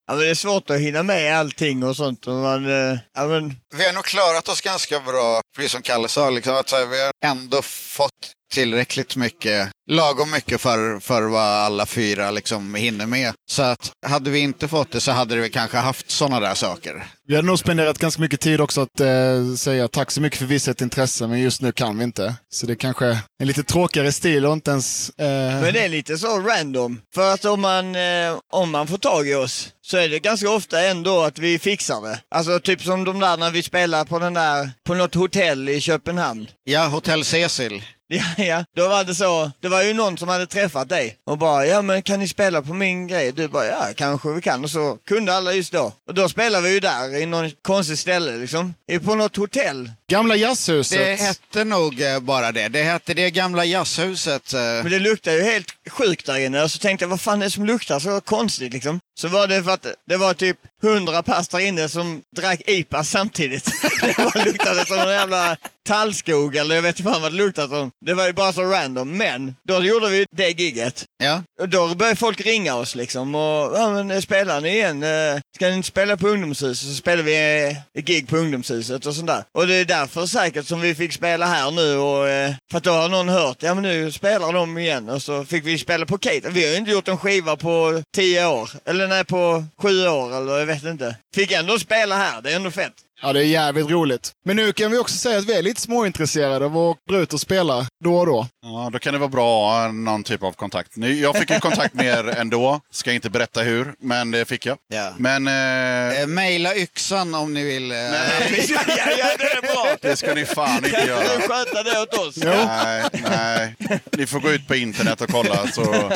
[0.07, 2.27] Ja, men det är svårt att hinna med allting och sånt.
[2.27, 6.07] Och man, eh, ja, men, Vi har nog klarat oss ganska bra, precis som Kalle
[6.07, 6.29] sa.
[6.29, 8.11] Liksom, att så här, vi har ändå fått
[8.53, 13.33] tillräckligt mycket, lagom mycket för, för vad alla fyra liksom hinner med.
[13.51, 17.03] Så att hade vi inte fått det så hade vi kanske haft sådana där saker.
[17.27, 20.45] Vi hade nog spenderat ganska mycket tid också att eh, säga tack så mycket för
[20.45, 22.35] visat intresse, men just nu kan vi inte.
[22.49, 25.09] Så det är kanske en lite tråkigare stil och inte ens...
[25.09, 25.61] Eh...
[25.61, 27.01] men det är lite så random.
[27.15, 30.49] För att om man, eh, om man får tag i oss så är det ganska
[30.49, 32.19] ofta ändå att vi fixar det.
[32.35, 35.81] Alltså typ som de där när vi spelar på den där, på något hotell i
[35.81, 36.47] Köpenhamn.
[36.63, 37.83] Ja, Hotell Cecil.
[38.37, 39.51] Ja, ja, då var det så.
[39.59, 42.61] Det var ju någon som hade träffat dig och bara, ja men kan ni spela
[42.61, 43.31] på min grej?
[43.31, 44.63] Du bara, ja kanske vi kan.
[44.63, 45.91] Och så kunde alla just då.
[46.07, 48.73] Och då spelade vi ju där i någon konstig ställe liksom.
[48.91, 49.91] I- På något hotell.
[50.09, 50.97] Gamla jazzhuset.
[50.99, 52.67] Det hette nog eh, bara det.
[52.67, 54.53] Det hette det gamla jazzhuset.
[54.53, 54.59] eh.
[54.61, 56.63] Men det luktade ju helt sjukt där inne.
[56.63, 58.99] Och så tänkte jag, vad fan är det som luktar så konstigt liksom?
[59.19, 63.04] Så var det för att det var typ hundra pers där inne som drack IPA
[63.04, 63.65] samtidigt.
[64.34, 67.91] det luktade som en jävla tallskog eller jag vet inte fan vad det luktade som.
[68.06, 69.17] Det var ju bara så random.
[69.17, 71.06] Men då gjorde vi det gigget.
[71.23, 71.43] Ja.
[71.62, 75.04] Och då började folk ringa oss liksom och ja men spelar ni igen?
[75.04, 76.88] Eh, Ska ni inte spela på ungdomshuset?
[76.89, 79.43] Så spelade vi eh, gig på ungdomshuset och sånt där.
[79.52, 82.84] Och det är därför säkert som vi fick spela här nu och eh, för att
[82.84, 86.06] då har någon hört, ja men nu spelar de igen och så fick vi spela
[86.06, 86.49] på Kate.
[86.49, 90.37] Vi har ju inte gjort en skiva på tio år, eller nej på sju år
[90.37, 91.15] eller jag vet inte.
[91.35, 92.93] Fick ändå spela här, det är ändå fett.
[93.25, 94.31] Ja, det är jävligt roligt.
[94.45, 97.33] Men nu kan vi också säga att vi är lite småintresserade av att dra ut
[97.33, 98.47] och spela då och då.
[98.63, 100.95] Ja, då kan det vara bra att ha någon typ av kontakt.
[100.97, 102.79] Nu, jag fick ju kontakt med er ändå.
[102.91, 104.77] Ska inte berätta hur, men det fick jag.
[104.93, 105.13] Ja.
[105.17, 107.91] Men eh, Eh, Maila yxan om ni vill.
[107.91, 108.81] eh, ja,
[109.17, 109.97] ja, det är bra!
[110.01, 111.23] det ska ni fan inte Kan göra.
[111.23, 112.38] du sköta det åt oss?
[112.38, 113.75] Nej, nej.
[114.17, 116.11] Ni får gå ut på internet och kolla så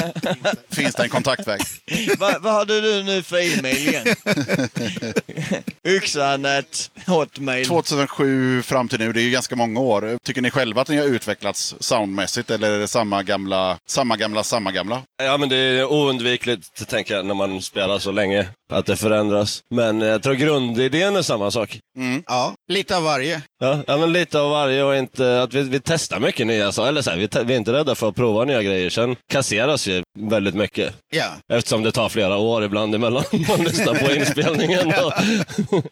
[0.72, 1.62] finns det en kontaktväg.
[2.18, 4.06] Vad vad hade du nu för e-mail igen?
[6.98, 7.66] Yxanet, hotmail.
[7.66, 10.18] 2007 fram till nu, det är ju ganska många år.
[10.24, 14.44] Tycker ni själva att ni har utvecklats soundmässigt eller är det samma gamla, samma gamla,
[14.44, 15.02] samma gamla?
[15.24, 19.64] Ja, men det är oundvikligt, tänker jag, när man spelar så länge, att det förändras.
[19.70, 21.80] Men jag tror grundidén är samma sak.
[22.26, 23.42] Ja, lite av varje.
[23.60, 26.90] Ja, ja men lite av varje och inte, att vi, vi testar mycket nya saker.
[26.90, 28.90] Eller så här, vi, vi är inte rädda för att prova nya grejer.
[28.90, 30.94] Sen kasseras ju väldigt mycket.
[31.10, 31.26] Ja.
[31.54, 34.88] Eftersom det tar flera år ibland emellan man lyssnar på inspelningen.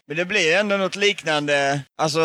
[0.07, 1.81] Men det blir ändå något liknande.
[2.01, 2.19] Alltså,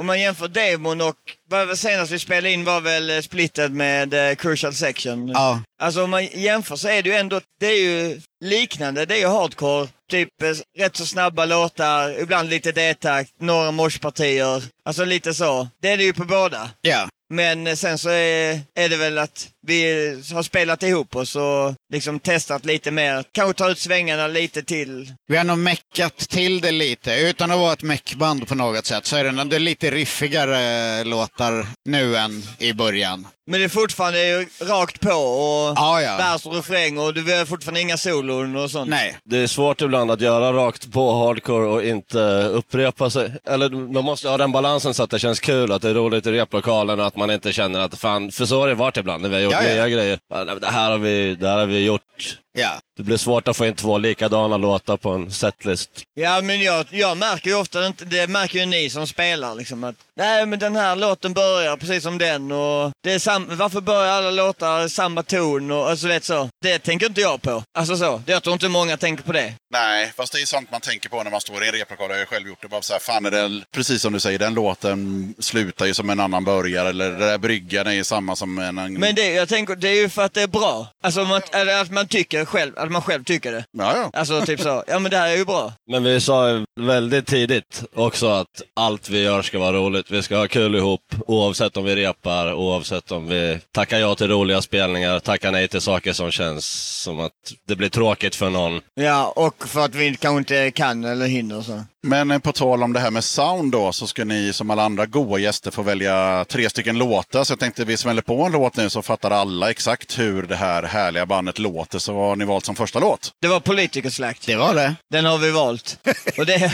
[0.00, 1.16] om man jämför demon och,
[1.48, 5.28] vad senast vi spelade in var väl eh, splitted med eh, Crucial Section.
[5.28, 5.60] Ja.
[5.80, 9.18] Alltså om man jämför så är det ju ändå, det är ju liknande, det är
[9.18, 9.88] ju hardcore.
[10.10, 14.62] Typ eh, rätt så snabba låtar, ibland lite D-takt, några moshpartier.
[14.84, 15.68] Alltså lite så.
[15.82, 16.70] Det är det ju på båda.
[16.80, 17.08] Ja.
[17.34, 21.74] Men eh, sen så är, är det väl att vi har spelat ihop oss och
[21.92, 23.24] liksom testat lite mer.
[23.32, 25.12] Kanske ta ut svängarna lite till.
[25.28, 27.14] Vi har nog meckat till det lite.
[27.14, 31.04] Utan att vara ett meckband på något sätt så är det, det är lite riffigare
[31.04, 33.26] låtar nu än i början.
[33.50, 36.16] Men det är fortfarande rakt på och Ja, ja.
[36.16, 38.90] vers och refräng och du har fortfarande inga solon och sånt.
[38.90, 39.16] Nej.
[39.24, 42.18] Det är svårt ibland att göra rakt på hardcore och inte
[42.52, 43.32] upprepa sig.
[43.48, 46.26] Eller man måste ha den balansen så att det känns kul, att det är roligt
[46.26, 49.22] i replokalen och att man inte känner att fan, för så har det varit ibland
[49.22, 50.18] när vi har gjort Ja, nya grejer.
[50.60, 52.38] Det här, har vi, det här har vi gjort.
[52.58, 52.80] Ja.
[52.96, 55.90] Det blir svårt att få in två likadana låtar på en setlist.
[56.14, 59.84] Ja, men jag, jag märker ju ofta, inte, det märker ju ni som spelar, liksom
[59.84, 63.80] att nej, men den här låten börjar precis som den och det är sam, varför
[63.80, 66.48] börjar alla låtar samma ton och alltså, vet så.
[66.62, 67.62] Det tänker inte jag på.
[67.78, 69.54] Alltså så, jag tror inte många tänker på det.
[69.72, 72.10] Nej, fast det är sånt man tänker på när man står i en replokal.
[72.10, 72.68] Jag har själv gjort det.
[72.68, 76.10] Bara så här, fan är det, precis som du säger, den låten slutar ju som
[76.10, 76.86] en annan börjar.
[76.86, 78.78] Eller den där bryggan är ju samma som en...
[78.78, 78.94] en...
[78.94, 80.88] Men det, jag tänker, det är ju för att det är bra.
[81.02, 83.64] Alltså man, eller att man tycker själv, att man själv tycker det.
[83.72, 84.10] Ja, ja.
[84.12, 85.72] Alltså typ så, ja men det här är ju bra.
[85.90, 90.10] Men vi sa ju väldigt tidigt också att allt vi gör ska vara roligt.
[90.10, 94.28] Vi ska ha kul ihop, oavsett om vi repar, oavsett om vi tackar ja till
[94.28, 96.66] roliga spelningar, tackar nej till saker som känns
[97.02, 97.32] som att
[97.68, 98.80] det blir tråkigt för någon.
[98.94, 101.84] Ja, och för att vi kanske inte kan eller hinner så.
[102.06, 104.82] Men eh, på tal om det här med sound då, så ska ni som alla
[104.82, 107.44] andra goa gäster få välja tre stycken låtar.
[107.44, 110.56] Så jag tänkte vi smäller på en låt nu så fattar alla exakt hur det
[110.56, 111.98] här härliga bandet låter.
[111.98, 113.32] Så vad har ni valt som första låt?
[113.40, 114.46] Det var politikerslakt.
[114.46, 114.94] Det var det.
[115.10, 115.98] Den har vi valt.
[116.38, 116.72] Och det...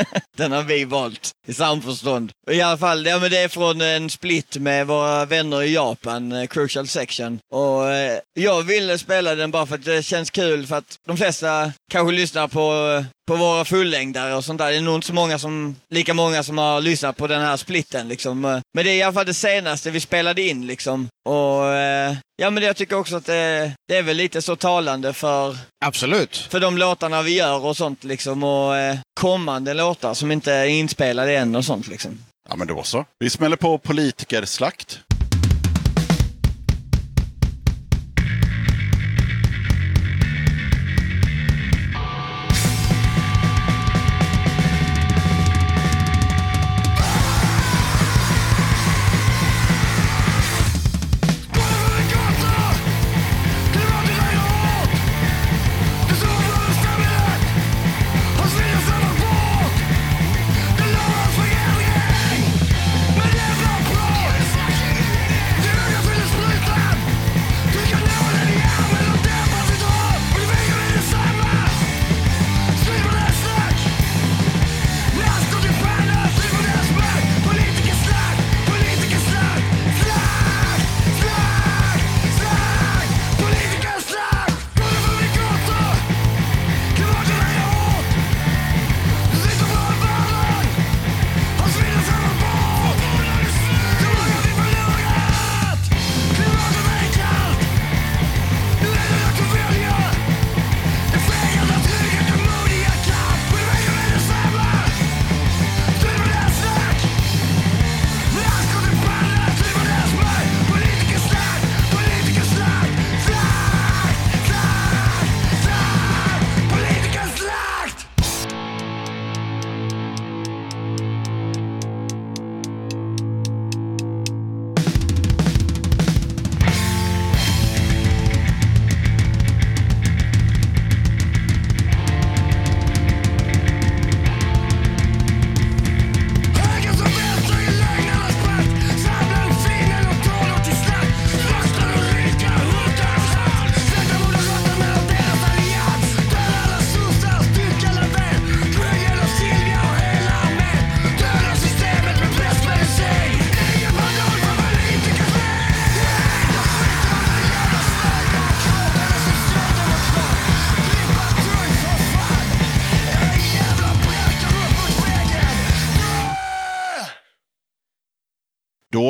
[0.36, 2.32] Den har vi valt i samförstånd.
[2.50, 6.32] I alla fall, ja, men det är från en split med våra vänner i Japan,
[6.32, 7.38] eh, Crucial Section.
[7.52, 11.16] Och eh, jag ville spela den bara för att det känns kul för att de
[11.16, 14.70] flesta kanske lyssnar på, eh, på våra fullängdare och sånt där.
[14.70, 17.56] Det är nog inte så många som, lika många som har lyssnat på den här
[17.56, 18.44] splitten liksom.
[18.44, 21.08] Eh, Men det är i alla fall det senaste vi spelade in liksom.
[21.28, 25.12] Och eh, ja, men jag tycker också att det, det är väl lite så talande
[25.12, 26.36] för Absolut.
[26.36, 30.66] för de låtarna vi gör och sånt liksom och eh, kommande låtar som inte är
[30.66, 32.18] inspelade än och sånt liksom.
[32.48, 33.04] Ja, men då så.
[33.18, 35.00] Vi smäller på politikerslakt.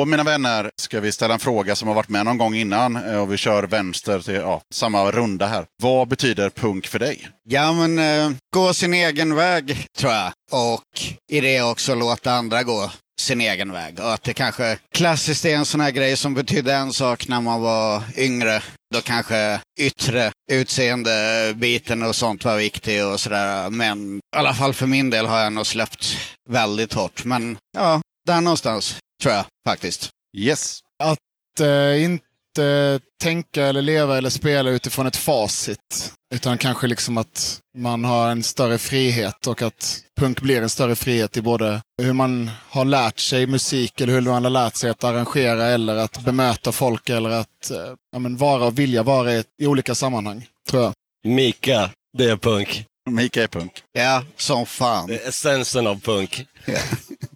[0.01, 2.95] Då mina vänner ska vi ställa en fråga som har varit med någon gång innan.
[2.95, 5.65] Eh, och vi kör vänster till ja, samma runda här.
[5.83, 7.27] Vad betyder punk för dig?
[7.49, 10.31] Ja, men eh, gå sin egen väg, tror jag.
[10.51, 13.99] Och i det också låta andra gå sin egen väg.
[13.99, 17.41] Och att det kanske klassiskt är en sån här grej som betydde en sak när
[17.41, 18.61] man var yngre.
[18.93, 23.69] Då kanske yttre utseende-biten och sånt var viktig och sådär.
[23.69, 26.17] Men i alla fall för min del har jag nog släppt
[26.49, 27.25] väldigt hårt.
[27.25, 30.09] Men ja, där någonstans tror jag faktiskt.
[30.37, 30.79] Yes.
[31.03, 36.13] Att eh, inte tänka eller leva eller spela utifrån ett facit.
[36.33, 40.95] Utan kanske liksom att man har en större frihet och att punk blir en större
[40.95, 44.89] frihet i både hur man har lärt sig musik eller hur man har lärt sig
[44.89, 49.33] att arrangera eller att bemöta folk eller att eh, ja, men vara och vilja vara
[49.33, 50.93] i, i olika sammanhang, tror jag.
[51.23, 52.85] Mika, det är punk.
[53.09, 53.71] Mika är punk.
[53.91, 55.07] Ja, som fan.
[55.07, 56.45] Det är essensen av punk.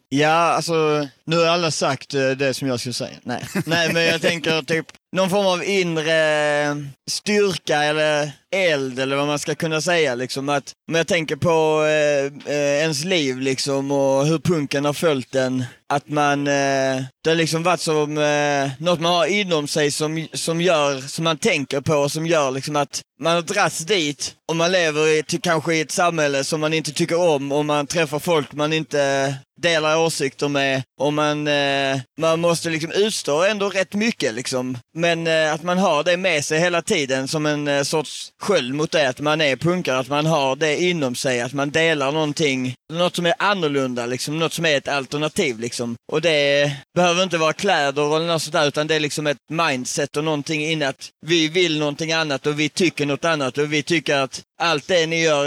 [0.10, 3.18] Ja, alltså nu har alla sagt eh, det som jag skulle säga.
[3.24, 9.28] Nej, Nej men jag tänker typ någon form av inre styrka eller eld eller vad
[9.28, 10.16] man ska kunna säga.
[10.16, 10.49] Liksom.
[10.49, 15.32] Att, om jag tänker på eh, eh, ens liv liksom och hur punken har följt
[15.32, 15.64] den.
[15.93, 20.28] Att man, eh, det har liksom varit som eh, något man har inom sig som,
[20.34, 24.34] som gör, som man tänker på och som gör liksom att man har dragits dit
[24.49, 27.66] och man lever i, till, kanske i ett samhälle som man inte tycker om och
[27.66, 33.43] man träffar folk man inte delar åsikter med och man, eh, man måste liksom utstå
[33.43, 34.78] ändå rätt mycket liksom.
[34.93, 38.73] Men eh, att man har det med sig hela tiden som en eh, sorts sköld
[38.73, 42.11] mot det, att man är punkare, att man har det inom sig, att man delar
[42.11, 45.95] någonting, något som är annorlunda liksom, något som är ett alternativ liksom.
[46.11, 49.37] Och det behöver inte vara kläder eller något sånt där, utan det är liksom ett
[49.49, 53.73] mindset och någonting inne att vi vill någonting annat och vi tycker något annat och
[53.73, 55.45] vi tycker att allt det ni gör,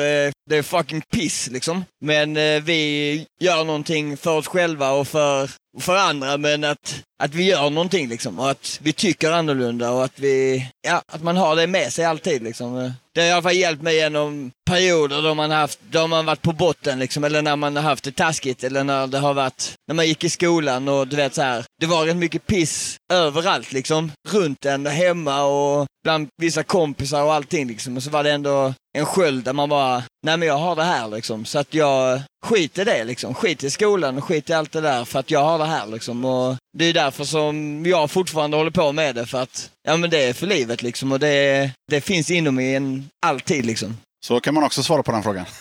[0.51, 1.85] det är fucking piss liksom.
[2.05, 5.51] Men eh, vi gör någonting för oss själva och för,
[5.81, 8.39] för andra, men att, att vi gör någonting liksom.
[8.39, 12.05] Och att vi tycker annorlunda och att vi, ja, att man har det med sig
[12.05, 12.93] alltid liksom.
[13.15, 16.43] Det har i alla fall hjälpt mig genom perioder då man, haft, då man varit
[16.43, 19.75] på botten liksom, eller när man har haft det taskigt, eller när det har varit,
[19.89, 21.65] när man gick i skolan och du vet så här.
[21.81, 27.35] Det var rätt mycket piss överallt liksom, runt en, hemma och bland vissa kompisar och
[27.35, 27.97] allting liksom.
[27.97, 30.85] Och så var det ändå en sköld där man bara, nej men jag har det
[30.85, 31.45] här liksom.
[31.45, 33.35] Så att jag skiter i det liksom.
[33.35, 35.87] Skit i skolan och skit i allt det där för att jag har det här
[35.87, 36.25] liksom.
[36.25, 40.11] Och det är därför som jag fortfarande håller på med det för att, ja men
[40.11, 41.13] det är för livet liksom.
[41.13, 43.97] Och det, det finns inom en, alltid liksom.
[44.27, 45.45] Så kan man också svara på den frågan.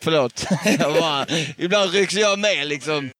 [0.00, 0.46] Förlåt.
[0.78, 1.26] Jag bara,
[1.58, 3.10] ibland rycks jag med liksom.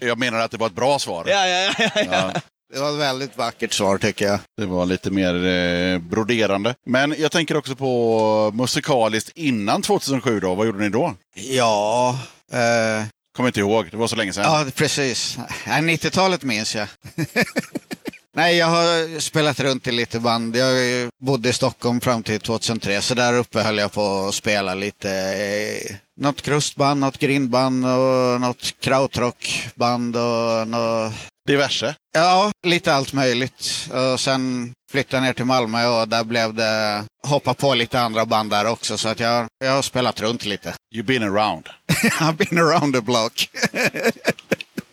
[0.00, 1.24] Jag menar att det var ett bra svar.
[1.28, 1.90] Ja, ja, ja.
[1.94, 2.04] ja.
[2.04, 2.32] Ja,
[2.72, 4.38] Det var ett väldigt vackert svar tycker jag.
[4.56, 6.74] det var lite mer eh, broderande.
[6.86, 10.54] Men jag tänker också på musikaliskt innan 2007 då.
[10.54, 11.14] Vad gjorde ni då?
[11.34, 12.18] Ja,
[12.52, 13.06] eh,
[13.36, 14.44] Kommer inte ihåg, det var så länge sedan.
[14.44, 15.38] ja precis.
[15.66, 16.88] Nej, 90-talet minns jag.
[18.36, 20.56] Nej, jag har spelat runt i lite band.
[20.56, 20.74] Jag
[21.22, 25.10] bodde i Stockholm fram till 2003, så där uppe höll jag på att spela lite.
[25.10, 31.12] Eh, något krustband, något grindband och något krautrockband och något...
[31.50, 31.94] Diverse.
[32.14, 33.88] Ja, lite allt möjligt.
[33.92, 38.26] Och sen flyttade jag ner till Malmö och där blev det hoppa på lite andra
[38.26, 38.98] band där också.
[38.98, 40.74] Så att jag, jag har spelat runt lite.
[40.94, 41.68] You've been around.
[42.20, 43.50] I've been around the block.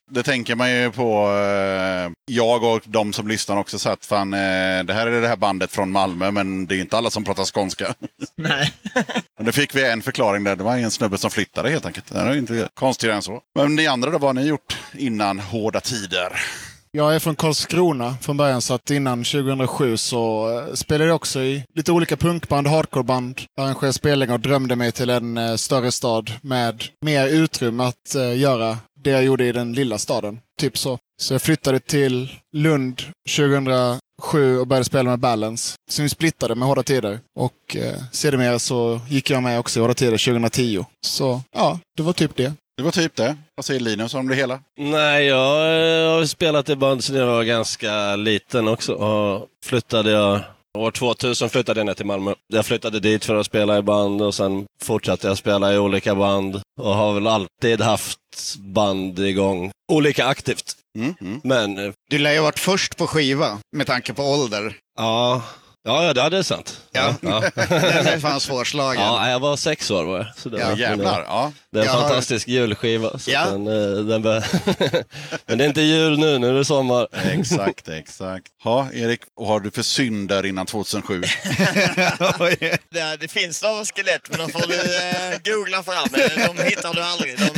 [0.09, 1.29] Det tänker man ju på.
[1.29, 5.27] Eh, jag och de som lyssnar också så att fan, eh, det här är det
[5.27, 7.93] här bandet från Malmö men det är inte alla som pratar skånska.
[8.35, 8.73] Nej.
[9.37, 10.55] Men det fick vi en förklaring där.
[10.55, 12.13] Det var en snubbe som flyttade helt enkelt.
[12.13, 13.41] Det är inte konstigare än så.
[13.55, 16.39] Men ni andra då, vad har ni gjort innan hårda tider?
[16.91, 21.41] Jag är från Karlskrona från början, så att innan 2007 så eh, spelade jag också
[21.41, 23.41] i lite olika punkband, hardcoreband.
[23.57, 28.77] Arrangerade spelningar och drömde mig till en större stad med mer utrymme att göra
[29.07, 30.39] det jag gjorde i den lilla staden.
[30.59, 30.97] Typ så.
[31.21, 33.01] Så jag flyttade till Lund
[33.35, 35.75] 2007 och började spela med Balance.
[35.89, 37.19] Sen vi splittade med Hårda Tider.
[37.39, 40.85] Och eh, sedermera så gick jag med också i Hårda Tider 2010.
[41.05, 42.53] Så ja, det var typ det.
[42.77, 43.37] Det var typ det.
[43.55, 44.59] Vad säger Linus om det hela?
[44.79, 45.57] Nej, jag
[46.05, 48.93] eh, har spelat i band sedan jag var ganska liten också.
[48.93, 50.41] Och flyttade jag
[50.77, 52.33] År 2000 flyttade jag ner till Malmö.
[52.47, 56.15] Jag flyttade dit för att spela i band och sen fortsatte jag spela i olika
[56.15, 56.61] band.
[56.79, 58.19] Och har väl alltid haft
[58.57, 59.71] band igång.
[59.91, 60.75] Olika aktivt.
[60.97, 61.41] Mm, mm.
[61.43, 64.75] Men eh, Du lär ju ha varit först på skiva med tanke på ålder.
[64.97, 65.41] ja,
[65.87, 66.81] ja, ja, det är sant.
[66.91, 67.15] Ja.
[67.21, 69.01] Ja, Den är fan svårslagen.
[69.03, 70.27] ja, jag var sex år var jag.
[70.37, 71.51] Så det, Ja, var- Jävlar, ja.
[71.77, 73.19] Det är en Jag har- fantastisk julskiva.
[73.19, 73.45] Så Ja.
[73.45, 74.43] den, eh, den bör...
[75.45, 77.07] Men det är inte jul nu, nu är det sommar.
[77.31, 78.45] Exakt, exakt.
[78.63, 81.21] Ja, Erik, vad har du för synder innan 2007?
[82.89, 86.07] Det, det finns några skelett, men de får du eh, googla fram.
[86.13, 87.37] Eh, De hittar du aldrig.
[87.37, 87.49] De,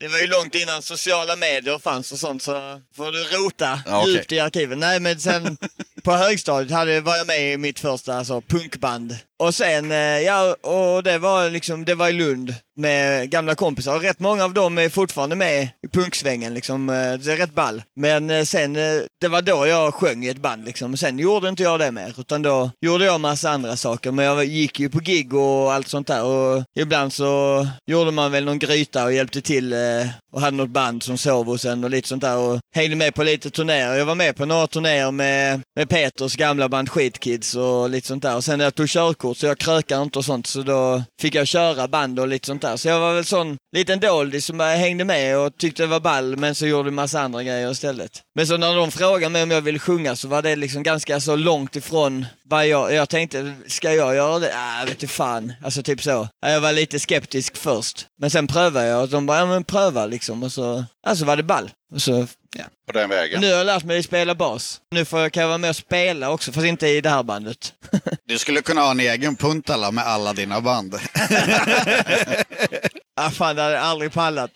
[0.00, 4.00] det var ju långt innan sociala medier fanns och sånt, så får du rota Ja,
[4.00, 4.12] okej.
[4.12, 4.78] djupt i arkiven.
[4.80, 5.56] Nej, men sen
[6.04, 9.16] på högstadiet hade, var jag med i mitt första alltså, punkband.
[9.38, 13.96] Och sen, eh, ja, och det var liksom, det var i Lund med gamla kompisar.
[13.96, 16.88] Och rätt många av dem är fortfarande med i punksvängen liksom.
[16.88, 17.82] Eh, det är rätt ball.
[17.96, 20.96] Men eh, sen, eh, det var då jag sjöng i ett band liksom.
[20.96, 24.10] Sen gjorde inte jag det mer, utan då gjorde jag massa andra saker.
[24.10, 26.24] Men jag gick ju på gig och allt sånt där.
[26.24, 29.74] Och ibland så gjorde man väl någon gryta och hjälpte till
[30.32, 32.38] och hade något band som sov hos en och lite sånt där.
[32.38, 33.94] Och hängde med på lite turnéer.
[33.94, 38.22] Jag var med på några turnéer med, med Peters gamla band Skitkids och lite sånt
[38.22, 38.36] där.
[38.36, 41.34] Och sen när jag tog körkort så jag krökar inte och sånt så då fick
[41.34, 42.76] jag köra band och lite sånt där.
[42.76, 46.00] Så jag var väl sån liten doldis som bara hängde med och tyckte det var
[46.00, 48.22] ball men så gjorde massa andra grejer istället.
[48.34, 51.20] Men så när de frågade mig om jag ville sjunga så var det liksom ganska
[51.20, 54.52] så långt ifrån vad jag, jag tänkte, ska jag göra det?
[54.56, 55.52] Ah, vet du fan.
[55.64, 56.28] Alltså typ så.
[56.46, 58.06] Jag var lite skeptisk först.
[58.20, 60.42] Men sen prövade jag och de bara, ja men pröva liksom.
[60.42, 61.70] Och så, alltså var det ball.
[61.94, 62.64] Och så, ja.
[62.86, 63.40] På den vägen.
[63.40, 64.80] Nu har jag lärt mig att spela bas.
[64.90, 67.22] Nu får jag, kan jag vara med och spela också, fast inte i det här
[67.22, 67.72] bandet.
[68.28, 70.94] Du skulle kunna ha en egen puntala med alla dina band.
[73.16, 74.50] ah, fan, det hade jag aldrig pallat.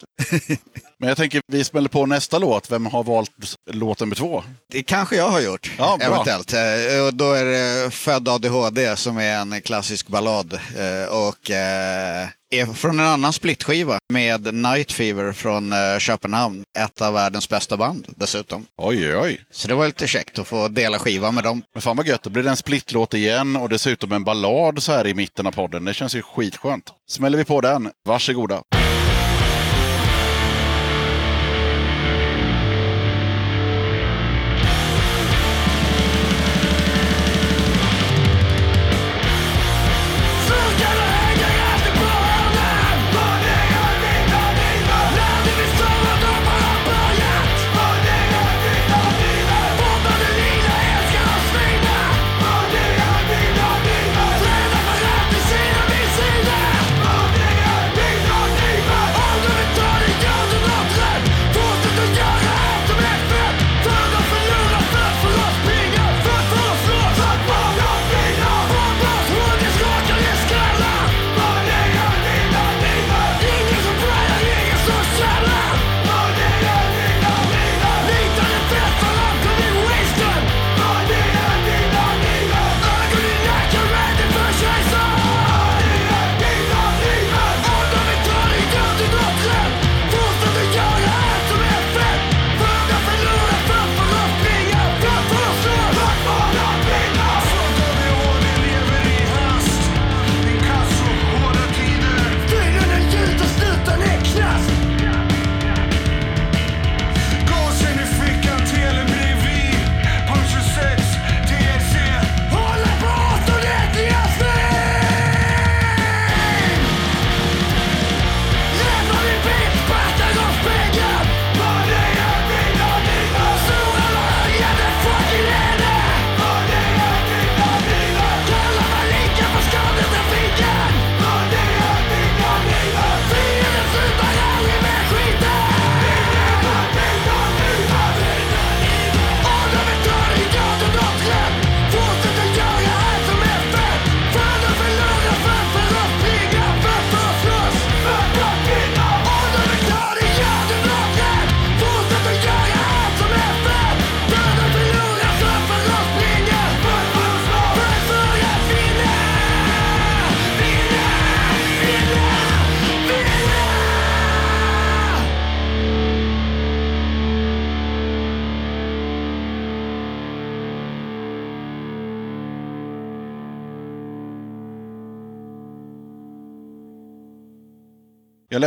[1.01, 2.71] Men jag tänker, vi smäller på nästa låt.
[2.71, 3.31] Vem har valt
[3.71, 4.45] låt nummer två?
[4.73, 6.07] Det kanske jag har gjort, Ja, bra.
[6.07, 6.53] eventuellt.
[6.53, 10.53] Eh, Och då är det Född ADHD som är en klassisk ballad.
[10.55, 16.65] eh, Och eh, är från en annan splitskiva med Night Fever från eh, Köpenhamn.
[16.79, 18.67] Ett av världens bästa band dessutom.
[18.77, 19.41] Oj, oj.
[19.51, 21.63] Så det var lite käckt att få dela skiva med dem.
[21.75, 24.93] Men fan vad gött, då blir det en splitlåt igen och dessutom en ballad så
[24.93, 25.85] här i mitten av podden.
[25.85, 26.85] Det känns ju skitskönt.
[27.09, 28.63] Smäller vi på den, varsågoda.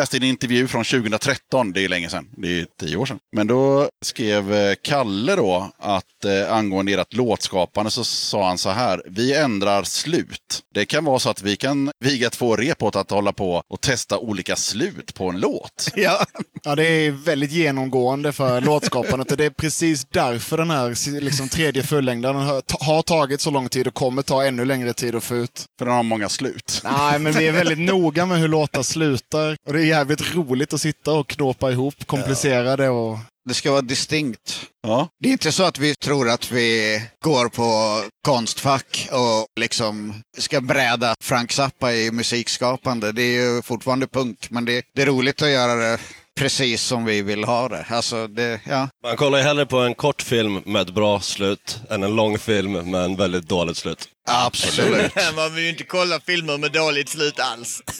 [0.01, 3.19] Läste en intervju från 2013, det är länge sedan, det är tio år sedan.
[3.35, 8.69] Men då skrev eh, Kalle då att eh, angående ert låtskapande så sa han så
[8.69, 10.61] här, vi ändrar slut.
[10.73, 13.81] Det kan vara så att vi kan viga två rep åt att hålla på och
[13.81, 15.89] testa olika slut på en låt.
[15.95, 16.25] Ja.
[16.63, 21.49] Ja, det är väldigt genomgående för låtskapandet och det är precis därför den här liksom,
[21.49, 25.23] tredje fullängden har, har tagit så lång tid och kommer ta ännu längre tid att
[25.23, 25.65] få ut.
[25.79, 26.81] För den har många slut.
[26.83, 29.57] Nej, men vi är väldigt noga med hur låtar slutar.
[29.67, 33.17] Och det jävligt roligt att sitta och knåpa ihop komplicerade och...
[33.45, 34.65] Det ska vara distinkt.
[34.83, 35.09] Ja.
[35.19, 40.61] Det är inte så att vi tror att vi går på konstfack och liksom ska
[40.61, 43.11] bräda Frank Zappa i musikskapande.
[43.11, 45.99] Det är ju fortfarande punk, men det, det är roligt att göra det
[46.39, 47.85] precis som vi vill ha det.
[47.89, 48.89] Alltså, det ja.
[49.03, 52.37] Man kollar ju hellre på en kort film med ett bra slut än en lång
[52.37, 54.07] film med en väldigt dåligt slut.
[54.27, 55.15] Absolut.
[55.35, 57.81] Man vill ju inte kolla filmer med dåligt slut alls.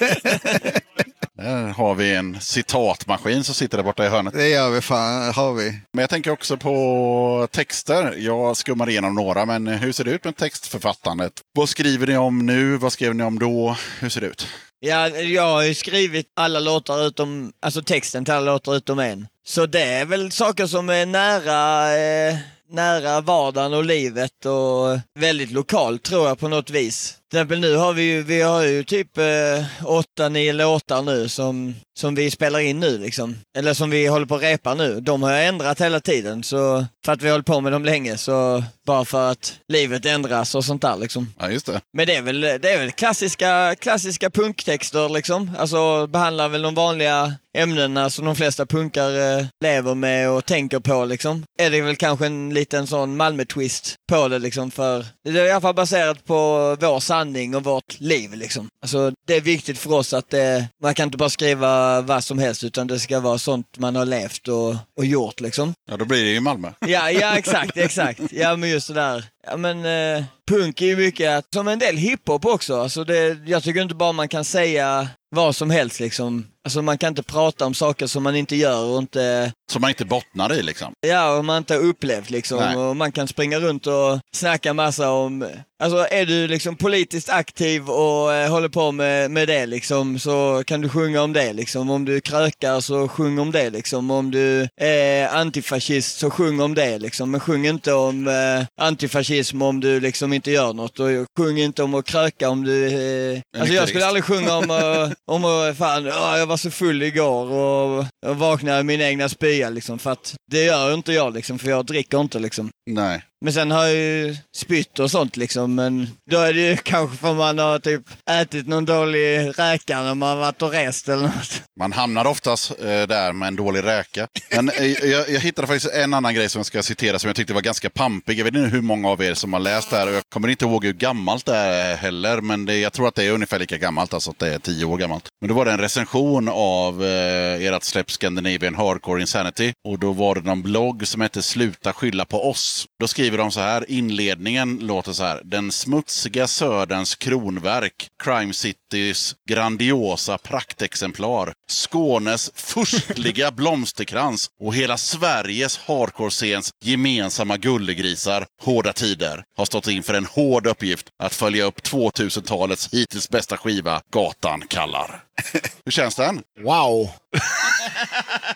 [1.38, 4.34] Där har vi en citatmaskin som sitter där borta i hörnet.
[4.34, 5.82] Det gör vi fan, har vi.
[5.94, 8.16] Men jag tänker också på texter.
[8.18, 11.34] Jag skummar igenom några, men hur ser det ut med textförfattandet?
[11.56, 12.78] Vad skriver ni om nu?
[12.78, 13.78] Vad skrev ni om då?
[14.00, 14.48] Hur ser det ut?
[14.84, 19.28] Ja, jag har ju skrivit alla låtar utom, alltså texten till alla låtar utom en.
[19.46, 22.38] Så det är väl saker som är nära, eh,
[22.70, 27.18] nära vardagen och livet och väldigt lokalt tror jag på något vis.
[27.32, 31.30] Till exempel nu har vi ju, vi har ju typ eh, åtta, nio låtar nu
[31.30, 33.36] som, som vi spelar in nu liksom.
[33.58, 35.00] Eller som vi håller på att repa nu.
[35.02, 37.86] De har jag ändrat hela tiden så för att vi har hållit på med dem
[37.86, 41.34] länge så bara för att livet ändras och sånt där liksom.
[41.40, 41.82] Ja, just det.
[41.94, 45.52] Men det är väl, det är väl klassiska, klassiska punktexter liksom.
[45.58, 50.80] Alltså behandlar väl de vanliga ämnena som de flesta punkar eh, lever med och tänker
[50.80, 51.44] på liksom.
[51.60, 55.52] Är det väl kanske en liten sån Malmö-twist på det liksom för det är i
[55.52, 56.36] alla fall baserat på
[56.80, 57.21] vår sanning
[57.56, 58.68] och vårt liv liksom.
[58.82, 62.40] Alltså det är viktigt för oss att det, man kan inte bara skriva vad som
[62.40, 65.74] helst utan det ska vara sånt man har levt och, och gjort liksom.
[65.90, 66.72] Ja, då blir det ju Malmö.
[66.80, 68.20] Ja, ja exakt, exakt.
[68.32, 69.26] Ja men just det där.
[69.48, 69.86] Ja men
[70.18, 72.82] eh, punk är ju mycket, att- som en del hiphop också.
[72.82, 76.48] Alltså det, jag tycker inte bara man kan säga vad som helst liksom.
[76.64, 79.90] Alltså man kan inte prata om saker som man inte gör och inte, Som man
[79.90, 80.94] inte bottnar i liksom.
[81.08, 82.58] ja och man inte har upplevt liksom.
[82.60, 82.76] Nej.
[82.76, 85.48] Och man kan springa runt och snacka massa om,
[85.84, 90.64] alltså är du liksom politiskt aktiv och eh, håller på med, med det liksom så
[90.68, 91.90] kan du sjunga om det liksom.
[91.90, 94.12] Om du krökar så sjung om det liksom.
[94.12, 97.32] Om du är antifascist så sjung om det liksom.
[97.32, 101.08] Men sjung inte om eh, antifascism om du liksom inte gör något och
[101.38, 102.88] sjung inte om att kröka om du...
[102.88, 106.72] Eh, alltså jag skulle aldrig sjunga om, eh, om att fan, "Åh, jag var så
[106.72, 110.00] full igår och, och vaknade i min egna spya liksom.
[110.00, 112.70] För att det gör inte jag liksom, för jag dricker inte liksom.
[112.94, 113.24] Nej.
[113.44, 117.18] Men sen har jag ju spytt och sånt liksom, men då är det ju kanske
[117.18, 121.64] för man har typ ätit någon dålig räka när man varit och rest eller något.
[121.80, 124.28] Man hamnar oftast eh, där med en dålig räka.
[124.56, 127.36] Men eh, jag, jag hittade faktiskt en annan grej som jag ska citera som jag
[127.36, 128.40] tyckte var ganska pampig.
[128.40, 130.48] Jag vet inte hur många av er som har läst det här och jag kommer
[130.48, 132.42] inte ihåg hur gammalt det är heller.
[132.42, 134.86] Men det, jag tror att det är ungefär lika gammalt, alltså att det är tio
[134.86, 135.28] år gammalt.
[135.42, 139.74] Men då var det en recension av eh, ert släpp Scandinavian Hardcore Insanity.
[139.88, 142.81] Och då var det någon blogg som hette Sluta skylla på oss.
[143.00, 145.42] Då skriver de så här, inledningen låter så här.
[145.44, 156.72] Den smutsiga söderns kronverk, Crime Citys grandiosa praktexemplar, Skånes furstliga blomsterkrans och hela Sveriges hardcore-scens
[156.84, 163.30] gemensamma gullegrisar, Hårda Tider, har stått inför en hård uppgift att följa upp 2000-talets hittills
[163.30, 165.24] bästa skiva, Gatan kallar.
[165.86, 166.42] Hur känns den?
[166.60, 167.10] Wow!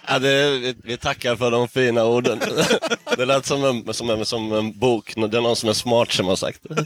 [0.08, 2.40] Ja, det, vi, vi tackar för de fina orden.
[3.18, 5.14] Det lät som en, som en, som en bok.
[5.16, 6.86] Det är någon som är smart som har sagt det.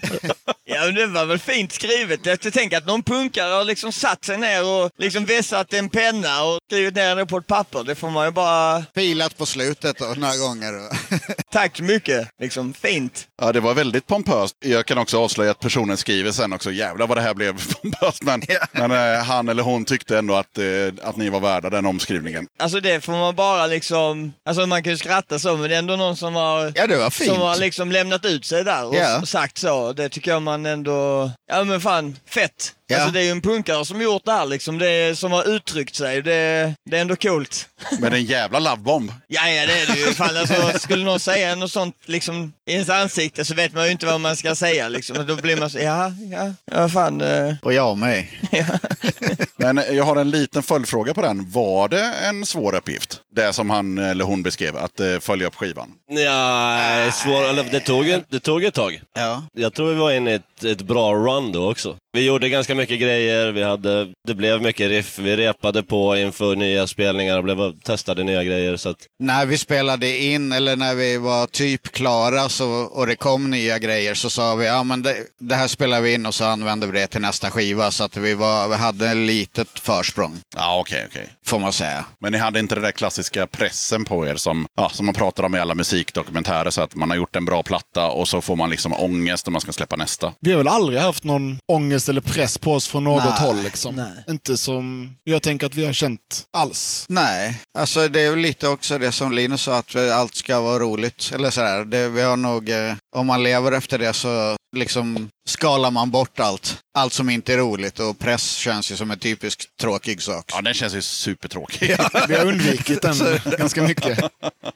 [0.72, 2.26] Ja, men det var väl fint skrivet.
[2.26, 6.44] Jag tänker att någon punkare har liksom satt sig ner och liksom vässat en penna
[6.44, 7.84] och skrivit ner det på ett papper.
[7.84, 8.84] Det får man ju bara...
[8.96, 10.74] Filat på slutet då, några gånger.
[11.52, 12.28] Tack så mycket.
[12.42, 13.28] Liksom fint.
[13.42, 14.56] Ja, det var väldigt pompöst.
[14.60, 18.24] Jag kan också avslöja att personen skriver sen också, jävlar vad det här blev pompöst.
[18.24, 18.42] Men,
[18.72, 20.64] men eh, han eller hon tyckte ändå att, eh,
[21.04, 22.48] att ni var värda den omskrivningen.
[22.60, 24.34] Alltså det får man bara liksom...
[24.46, 26.72] Alltså man kan ju skratta så, men det är ändå någon som har...
[26.76, 27.30] Ja, det var fint.
[27.30, 29.22] Som har liksom lämnat ut sig där och Ja.
[29.26, 29.94] sagt så.
[29.94, 31.32] Det tycker jag man ändå...
[31.52, 32.74] Ja men fan, fett.
[32.88, 32.98] Ja.
[32.98, 34.78] Alltså det är ju en punkare som gjort det här liksom.
[34.78, 36.22] Det är, som har uttryckt sig.
[36.22, 37.70] Det, det är ändå coolt.
[38.00, 39.14] Men en jävla lovebomb.
[39.28, 40.14] Ja, ja det är det ju.
[40.14, 43.92] Fan, alltså, skulle någon säga något sånt liksom, i ens ansikte så vet man ju
[43.92, 44.90] inte vad man ska säga.
[44.90, 45.26] Liksom.
[45.26, 47.22] Då blir man så, ja, ja, ja fan.
[47.22, 47.56] Eh.
[47.62, 48.26] Och jag med.
[49.62, 51.50] Men jag har en liten följdfråga på den.
[51.52, 53.22] Var det en svår uppgift?
[53.36, 55.92] Det som han eller hon beskrev, att eh, följa upp skivan.
[56.08, 59.02] Ja, svår, det, tog, det tog ett tag.
[59.16, 59.44] Ja.
[59.54, 61.96] Jag tror vi var inne i ett, ett bra run då också.
[62.12, 66.56] Vi gjorde ganska mycket grejer, vi hade, det blev mycket riff, vi repade på inför
[66.56, 68.78] nya spelningar och blev, testade nya grejer.
[68.78, 73.16] Så att, När vi spelade in, eller när vi var typ klara så, och det
[73.16, 76.34] kom nya grejer så sa vi ja men det, det här spelar vi in och
[76.36, 77.92] så använder vi det till nästa skiva.
[77.92, 81.30] Så att vi, var, vi hade ett litet försprång, Ja, okej, okej.
[81.46, 82.06] får man säga.
[82.20, 85.44] Men ni hade inte den där klassiska pressen på er som, ja, som man pratar
[85.44, 86.70] om i alla musikdokumentärer.
[86.70, 89.52] Så att man har gjort en bra platta och så får man liksom ångest när
[89.52, 90.34] man ska släppa nästa.
[90.40, 93.64] Vi har väl aldrig haft någon ångest eller press på oss från något Nej, håll.
[93.64, 93.96] Liksom.
[93.96, 94.24] nej.
[94.30, 97.06] Inte som jag tänker att vi har känt alls.
[97.10, 100.80] Nej, alltså det är väl lite också det som Linus sa, att allt ska vara
[100.80, 101.32] roligt.
[101.34, 105.92] Eller sådär, det, vi har nog, eh, om man lever efter det så liksom skalar
[105.92, 106.78] man bort allt.
[106.94, 110.46] Allt som inte är roligt och press känns ju som en typisk tråkig sak.
[110.54, 111.96] Ja, den känns ju supertråkig.
[112.28, 113.16] Vi har undvikit den
[113.58, 114.20] ganska mycket.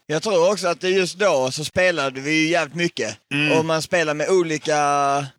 [0.06, 3.18] Jag tror också att just då så spelade vi ju jävligt mycket.
[3.58, 4.76] Och man spelade med olika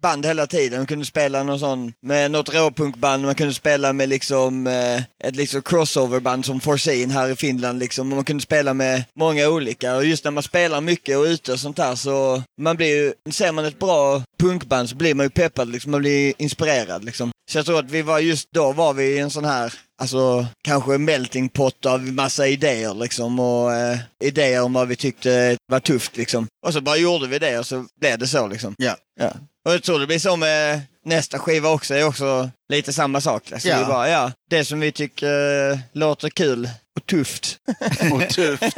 [0.00, 0.78] band hela tiden.
[0.78, 5.36] Man kunde spela någon sån med något råpunkband, man kunde spela med liksom eh, ett
[5.36, 8.12] liksom crossoverband som Forseen här i Finland liksom.
[8.12, 9.96] Och man kunde spela med många olika.
[9.96, 13.32] Och just när man spelar mycket och ute och sånt där så man blir ju,
[13.32, 17.30] ser man ett bra punkband så blir man ju peppad liksom, man blir inspirerad liksom.
[17.50, 19.72] Så jag tror att vi var just då var vi i en sån här
[20.02, 25.56] Alltså kanske melting pot av massa idéer liksom och eh, idéer om vad vi tyckte
[25.72, 26.46] var tufft liksom.
[26.66, 28.74] Och så bara gjorde vi det och så blev det så liksom.
[28.78, 28.96] Ja.
[29.20, 29.32] Ja.
[29.66, 33.52] Och jag tror det blir så med nästa skiva också, är också lite samma sak.
[33.52, 33.78] Alltså Ja.
[33.78, 37.56] vi bara, ja, det som vi tycker eh, låter kul och tufft.
[38.12, 38.62] Och tufft.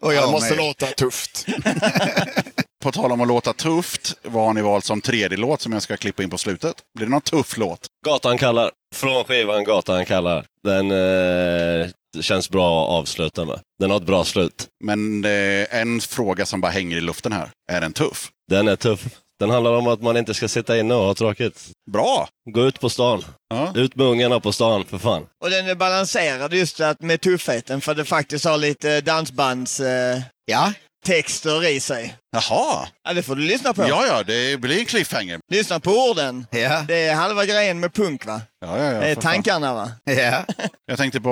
[0.00, 0.64] Och Det jag måste med.
[0.64, 1.46] låta tufft.
[2.82, 5.82] På tal om att låta tufft, vad har ni valt som tredje låt som jag
[5.82, 6.74] ska klippa in på slutet?
[6.94, 7.86] Blir det någon tuff låt?
[8.06, 8.70] Gatan kallar.
[8.94, 10.44] Från skivan Gatan kallar.
[10.64, 11.88] Den eh,
[12.20, 13.60] känns bra att avsluta med.
[13.80, 14.68] Den har ett bra slut.
[14.84, 17.50] Men eh, en fråga som bara hänger i luften här.
[17.72, 18.30] Är den tuff?
[18.50, 19.04] Den är tuff.
[19.40, 21.70] Den handlar om att man inte ska sitta inne och ha tråkigt.
[21.92, 22.28] Bra!
[22.50, 23.24] Gå ut på stan.
[23.54, 23.72] Ja.
[23.74, 25.26] Ut med ungarna på stan, för fan.
[25.44, 30.20] Och den är balanserad just att med tuffheten för det faktiskt har lite dansbands eh,
[30.44, 30.72] Ja,
[31.06, 32.16] texter i sig.
[32.32, 32.86] Jaha!
[33.04, 33.82] Ja, det får du lyssna på.
[33.88, 35.40] Ja, ja, det blir en cliffhanger.
[35.52, 36.46] Lyssna på orden.
[36.50, 38.40] ja, Det är halva grejen med punk va?
[38.60, 39.22] Ja, ja, ja, Det är fan.
[39.22, 39.90] tankarna va?
[40.04, 40.44] ja.
[40.86, 41.30] Jag tänkte på,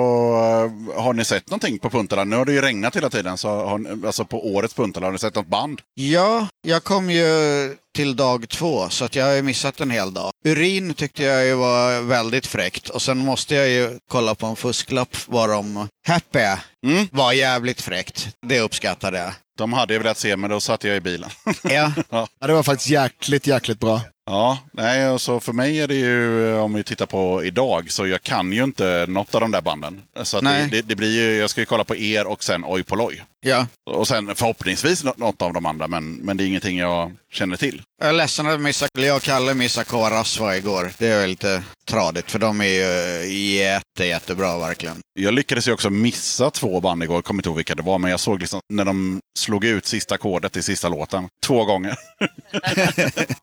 [0.95, 2.23] eh, har ni sett någonting på Puntala?
[2.23, 5.11] Nu har det ju regnat hela tiden, så har ni, alltså på årets Puntala, har
[5.11, 5.81] ni sett något band?
[5.93, 7.25] Ja, jag kom ju
[7.95, 10.31] till dag två så att jag har ju missat en hel dag.
[10.45, 14.55] Urin tyckte jag ju var väldigt fräckt och sen måste jag ju kolla på en
[14.55, 16.39] fusklapp varom Happy
[16.85, 17.07] Mm.
[17.11, 18.27] var jävligt fräckt.
[18.47, 19.31] Det uppskattade jag.
[19.61, 21.29] De hade jag velat se, men då satt jag i bilen.
[21.63, 24.01] Ja, Ja, det var faktiskt jäkligt, jäkligt bra.
[24.25, 28.07] Ja, nej, och så för mig är det ju, om vi tittar på idag, så
[28.07, 30.01] jag kan ju inte något av de där banden.
[30.23, 32.83] Så det, det, det blir ju, jag ska ju kolla på er och sen Oj
[32.83, 33.23] Polloj.
[33.45, 33.67] ja.
[33.91, 37.57] Och sen förhoppningsvis nå- något av de andra, men, men det är ingenting jag känner
[37.57, 37.81] till.
[38.01, 40.91] Jag är ledsen att missa, jag och Kalle missade K-Rasva igår.
[40.97, 44.95] Det är lite tradigt för de är ju jätte, jättebra verkligen.
[45.19, 47.97] Jag lyckades ju också missa två band igår, jag kommer inte ihåg vilka det var,
[47.97, 51.27] men jag såg liksom när de slog ut sista ackordet i sista låten.
[51.45, 51.95] Två gånger.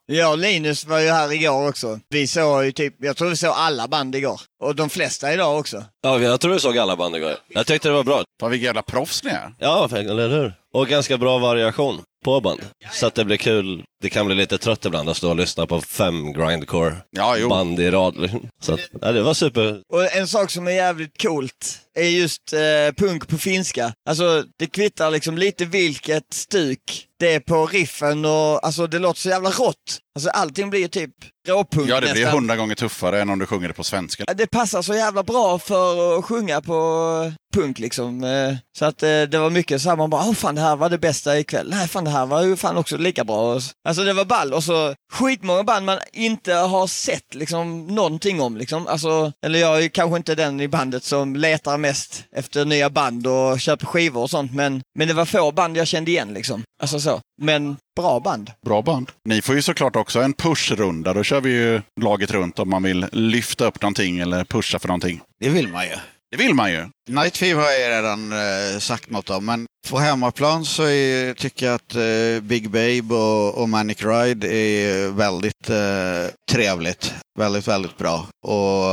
[0.31, 2.01] Och Linus var ju här igår också.
[2.09, 4.41] Vi såg ju typ, jag tror vi såg alla band igår.
[4.63, 5.85] Och de flesta idag också.
[6.03, 7.35] Ja, jag tror vi såg alla band igår.
[7.49, 8.25] Jag tyckte det var bra.
[8.41, 9.55] Fan vilka jävla proffs ni är.
[9.59, 10.53] Ja, eller hur?
[10.75, 12.61] Och ganska bra variation på band.
[12.93, 13.85] Så att det blir kul.
[14.03, 17.49] Det kan bli lite trött ibland att stå och lyssna på fem grindcore Ja, jo.
[17.49, 18.17] band i rad.
[18.17, 18.49] liksom.
[18.63, 19.81] Så att, ja, det var super.
[19.93, 23.93] Och en sak som är jävligt coolt är just eh, punk på finska.
[24.09, 29.21] Alltså det kvittar liksom lite vilket stuk det är på riffen och alltså det låter
[29.21, 29.99] så jävla rått.
[30.19, 31.11] Alltså allting blir ju typ
[31.49, 32.35] råpunk Ja, det blir nästan.
[32.41, 34.25] hundra gånger tuffare än om du sjunger det på svenska.
[34.37, 38.25] Det passar så jävla bra för att sjunga på punk liksom.
[38.25, 40.77] Eh, Så att eh, det var mycket så här, man bara, åh fan det här
[40.77, 41.71] var det bästa ikväll.
[41.71, 43.61] Nej fan det här var ju fan också lika bra.
[43.89, 48.57] Alltså det var ball och så skitmånga band man inte har sett liksom någonting om
[48.57, 48.87] liksom.
[48.87, 53.27] Alltså, eller jag är kanske inte den i bandet som letar mest efter nya band
[53.27, 56.63] och köper skivor och sånt men, men det var få band jag kände igen liksom.
[56.83, 57.21] Alltså så.
[57.39, 58.51] Men bra band.
[58.67, 59.11] Bra band.
[59.25, 61.15] Ni får ju såklart också en pushrunda.
[61.15, 64.89] Då kör vi ju laget runt om man vill lyfta upp någonting eller pusha för
[64.89, 65.21] någonting.
[65.41, 65.95] Det vill man ju.
[66.31, 66.89] Det vill man ju.
[67.09, 71.67] Night Fever har jag redan eh, sagt något om, men på hemmaplan så är, tycker
[71.67, 77.15] jag att eh, Big Babe och, och Manic Ride är väldigt eh, trevligt.
[77.39, 78.27] Väldigt, väldigt bra.
[78.47, 78.85] Och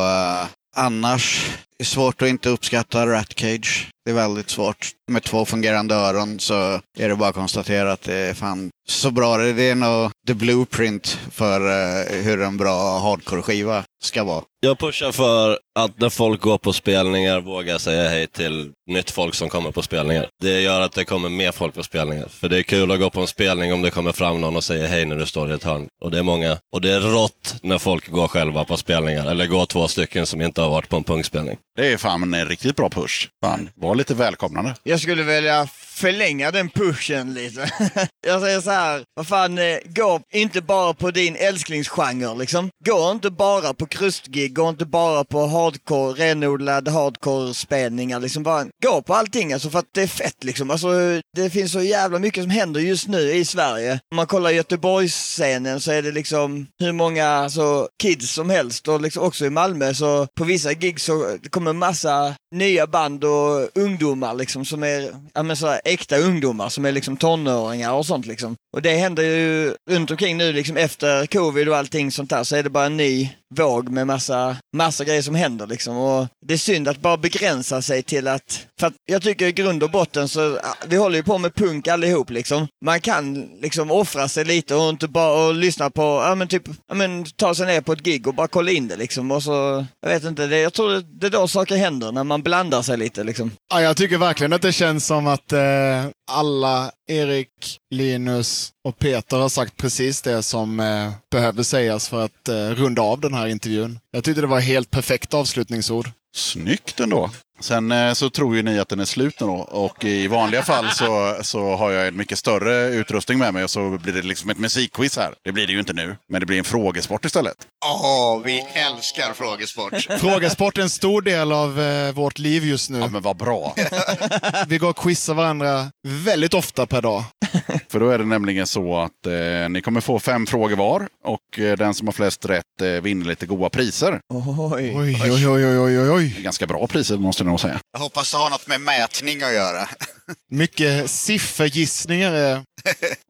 [0.78, 3.90] Annars, det är svårt att inte uppskatta Rat Cage.
[4.06, 4.92] Det är väldigt svårt.
[5.12, 9.12] Med två fungerande öron så är det bara att konstatera att det är fan så
[9.12, 9.38] bra.
[9.38, 14.43] Det är nog the blueprint för eh, hur en bra hardcore-skiva ska vara.
[14.60, 19.36] Jag pushar för att när folk går på spelningar våga säga hej till nytt folk
[19.36, 20.28] som kommer på spelningar.
[20.41, 22.28] Det gör att det kommer mer folk på spelningar.
[22.28, 24.64] För det är kul att gå på en spelning om det kommer fram någon och
[24.64, 25.88] säger hej när du står i ett hörn.
[26.01, 26.58] Och det är många.
[26.74, 29.26] Och det är rått när folk går själva på spelningar.
[29.32, 31.58] Eller går två stycken som inte har varit på en punkspelning.
[31.76, 33.28] Det är fan en riktigt bra push.
[33.43, 34.76] Fan, var lite välkomnande.
[34.84, 37.72] Jag skulle vilja förlänga den pushen lite.
[38.28, 42.70] jag säger så här, vad fan, eh, gå inte bara på din älsklingsgenre liksom.
[42.86, 48.43] Gå inte bara på krustgig, gå inte bara på hardcore, renodlad hardcore-spelningar liksom.
[48.43, 50.72] Bara gå på allting alltså för att det är fett liksom.
[50.72, 50.88] Alltså
[51.36, 54.00] det finns så jävla mycket som händer just nu i Sverige.
[54.12, 59.02] Om man kollar Göteborgsscenen så är det liksom hur många alltså, kids som helst och
[59.02, 64.34] liksom också i Malmö så på vissa gig så kommer massa nya band och ungdomar
[64.34, 68.26] liksom som är ja, men så här äkta ungdomar som är liksom tonåringar och sånt
[68.26, 68.56] liksom.
[68.74, 72.56] Och det händer ju runt omkring nu liksom efter covid och allting sånt där så
[72.56, 75.98] är det bara en ny våg med massa, massa grejer som händer liksom.
[75.98, 79.52] Och det är synd att bara begränsa sig till att, för att jag tycker i
[79.52, 82.68] grund och botten så, vi håller ju på med punk allihop liksom.
[82.86, 86.64] Man kan liksom offra sig lite och inte bara och lyssna på, ja men typ,
[86.88, 89.32] ja men ta sig ner på ett gig och bara kolla in det liksom.
[89.32, 92.24] Och så, jag vet inte, det, jag tror det, det är då saker händer, när
[92.24, 93.52] man blandar sig lite liksom.
[93.74, 99.00] Ja, jag tycker verkligen att det känns som att eh, Eh, alla, Erik, Linus och
[99.00, 103.34] Peter har sagt precis det som eh, behöver sägas för att eh, runda av den
[103.34, 104.00] här intervjun.
[104.12, 106.10] Jag tyckte det var helt perfekt avslutningsord.
[106.36, 107.30] Snyggt ändå.
[107.60, 109.54] Sen eh, så tror ju ni att den är slut nu då.
[109.54, 113.70] Och i vanliga fall så, så har jag en mycket större utrustning med mig och
[113.70, 115.34] så blir det liksom ett musikquiz här.
[115.44, 117.56] Det blir det ju inte nu, men det blir en frågesport istället.
[117.86, 119.94] Åh, vi älskar frågesport.
[120.20, 123.00] Frågesport är en stor del av eh, vårt liv just nu.
[123.00, 123.76] Ja, men vad bra.
[124.68, 127.24] Vi går och quizar varandra väldigt ofta per dag.
[127.92, 131.60] För då är det nämligen så att eh, ni kommer få fem frågor var och
[131.60, 134.20] eh, den som har flest rätt eh, vinner lite goda priser.
[134.34, 134.94] Oj.
[134.96, 136.42] Oj, oj, oj, oj, oj, oj.
[136.44, 137.80] Ganska bra priser måste jag nog säga.
[137.94, 139.90] Jag hoppas det har något med mätning att göra.
[140.52, 142.32] Mycket siffergissningar.
[142.32, 142.62] är-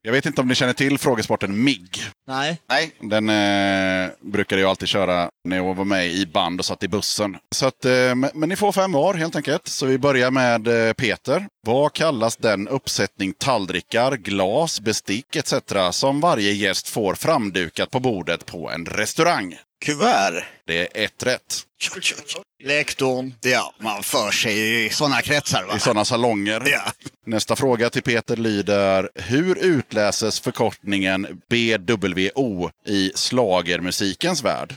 [0.01, 2.01] Jag vet inte om ni känner till frågesporten MIG.
[2.27, 2.57] Nej.
[2.69, 6.83] Nej, Den eh, brukade jag alltid köra när jag var med i band och satt
[6.83, 7.37] i bussen.
[7.55, 9.67] Så att, eh, men, men ni får fem var helt enkelt.
[9.67, 11.47] Så vi börjar med eh, Peter.
[11.67, 15.53] Vad kallas den uppsättning tallrikar, glas, bestick etc.
[15.91, 19.55] som varje gäst får framdukat på bordet på en restaurang?
[19.85, 20.43] Kuvert.
[20.67, 21.61] Det är ett rätt.
[22.63, 23.33] Lektorn.
[23.41, 25.75] Ja, man för sig i sådana kretsar va?
[25.75, 26.63] I sådana salonger.
[26.65, 26.81] Ja.
[27.25, 34.75] Nästa fråga till Peter lyder, hur utläses förkortningen BWO i slagermusikens värld?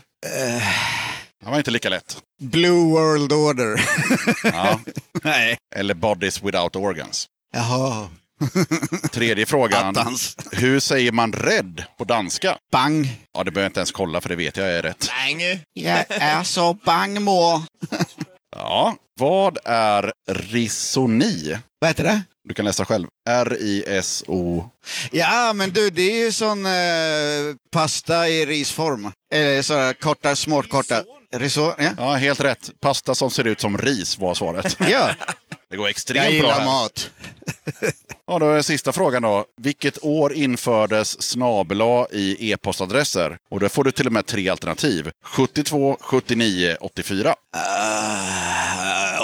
[1.44, 2.16] Det var inte lika lätt.
[2.40, 3.80] Blue World Order.
[4.44, 4.80] Ja.
[5.22, 5.58] Nej.
[5.76, 7.26] Eller Bodies Without Organs.
[7.52, 8.08] Jaha.
[9.12, 9.96] Tredje frågan.
[9.96, 10.36] Attans.
[10.52, 12.56] Hur säger man rädd på danska?
[12.72, 13.26] Bang.
[13.34, 15.08] Ja, det behöver jag inte ens kolla för det vet jag är rätt.
[15.08, 15.42] Bang.
[15.72, 17.62] Jag är så bang må.
[18.56, 18.96] Ja.
[19.20, 21.56] Vad är risoni?
[21.80, 22.22] Vad heter det?
[22.48, 23.06] Du kan läsa själv.
[23.28, 24.70] R-I-S-O...
[25.10, 26.72] Ja, men du, det är ju sån eh,
[27.72, 29.12] pasta i risform.
[29.34, 31.02] Eh, så korta, småkorta.
[31.36, 31.82] Risotto?
[31.82, 31.90] Ja.
[31.96, 32.70] Ja, helt rätt.
[32.80, 34.76] Pasta som ser ut som ris var svaret.
[34.90, 35.10] ja,
[35.70, 36.64] Det går jag extremt bra gillar här.
[36.64, 37.10] mat.
[38.26, 39.44] Ja, då är sista frågan då.
[39.62, 43.38] Vilket år infördes snabel i e-postadresser?
[43.50, 45.10] Och då får du till och med tre alternativ.
[45.24, 47.28] 72, 79, 84.
[47.28, 47.34] Uh,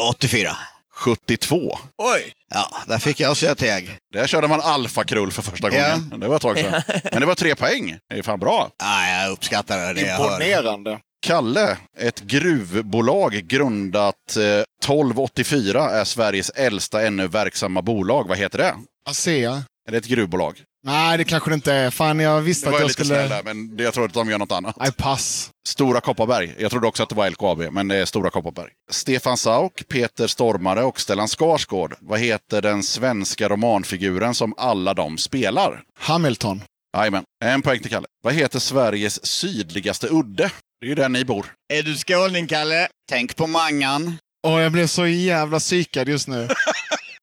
[0.08, 0.56] 84.
[0.94, 1.78] 72.
[1.98, 2.32] Oj.
[2.54, 3.98] Ja, där fick jag säga teg.
[4.12, 6.14] Där körde man alfakrull för första gången.
[6.16, 6.82] Det var ett tag sedan.
[7.12, 7.98] Men det var tre poäng.
[8.08, 8.70] Det är fan bra.
[8.78, 10.24] Ja, jag uppskattar det jag hör.
[10.24, 10.98] Imponerande.
[11.24, 18.28] Kalle, ett gruvbolag grundat eh, 1284 är Sveriges äldsta ännu verksamma bolag.
[18.28, 18.74] Vad heter det?
[19.10, 19.64] ASEA.
[19.88, 20.62] Är det ett gruvbolag?
[20.86, 21.90] Nej, det kanske det inte är.
[21.90, 23.28] Fan, jag visste Det var att jag jag lite skulle...
[23.28, 24.76] snäll där, men jag tror att de gör något annat.
[24.80, 25.50] Nej, pass.
[25.68, 26.54] Stora Kopparberg.
[26.58, 28.70] Jag trodde också att det var LKAB, men det är Stora Kopparberg.
[28.90, 31.94] Stefan Sauk, Peter Stormare och Stellan Skarsgård.
[32.00, 35.82] Vad heter den svenska romanfiguren som alla de spelar?
[35.98, 36.62] Hamilton.
[36.96, 38.06] Jajamän, en poäng till Kalle.
[38.22, 40.50] Vad heter Sveriges sydligaste udde?
[40.84, 41.46] Det är ju där ni bor.
[41.72, 42.88] Är du skåning, Kalle?
[43.10, 44.16] Tänk på Mangan.
[44.46, 46.48] Åh, jag blev så jävla psykad just nu.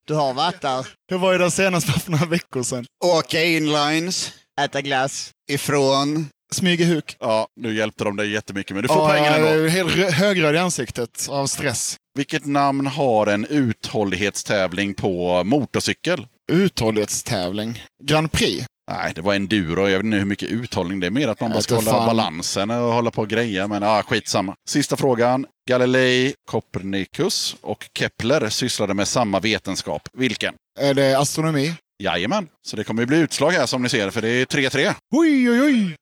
[0.07, 0.87] Du har varit där.
[1.09, 2.85] Det var ju den senaste för några veckor sedan.
[3.05, 4.31] Åka inlines
[4.61, 5.31] Äta glass.
[5.51, 6.27] ifrån...
[6.53, 7.15] Smygehuk.
[7.19, 9.63] Ja, nu hjälpte de dig jättemycket, men du får Ja, poängen jag ändå.
[9.63, 11.95] är helt rö- högröd i ansiktet av stress.
[12.17, 16.27] Vilket namn har en uthållighetstävling på motorcykel?
[16.51, 17.83] Uthållighetstävling.
[18.03, 18.65] Grand Prix.
[18.91, 19.87] Nej, det var enduro.
[19.89, 21.11] Jag vet inte hur mycket uthållning det är.
[21.11, 22.05] Mer att man bara ska hålla fan.
[22.05, 23.67] balansen och hålla på och greja.
[23.67, 24.55] Men ah, skitsamma.
[24.69, 25.45] Sista frågan.
[25.69, 30.01] Galilei, Copernicus och Kepler sysslade med samma vetenskap.
[30.13, 30.53] Vilken?
[30.79, 31.73] Är det astronomi?
[32.03, 32.47] Jajamän.
[32.67, 34.93] Så det kommer ju bli utslag här som ni ser, för det är 3-3.
[35.15, 35.95] Oj, oj, oj!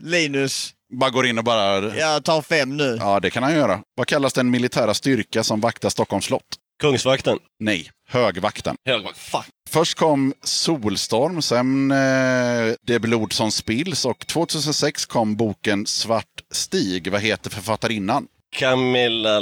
[0.00, 1.96] Linus, Bara går in och bara...
[1.96, 2.96] jag tar fem nu.
[3.00, 3.80] Ja, det kan han göra.
[3.96, 6.42] Vad kallas den militära styrka som vaktar Stockholms slott?
[6.82, 7.38] Kungsvakten.
[7.60, 8.76] Nej, högvakten.
[8.88, 9.18] Högvakt.
[9.18, 9.46] Fuck.
[9.72, 17.10] Först kom Solstorm, sen eh, Det blod som spills och 2006 kom boken Svart stig.
[17.12, 18.26] Vad heter författarinnan?
[18.56, 19.40] Camilla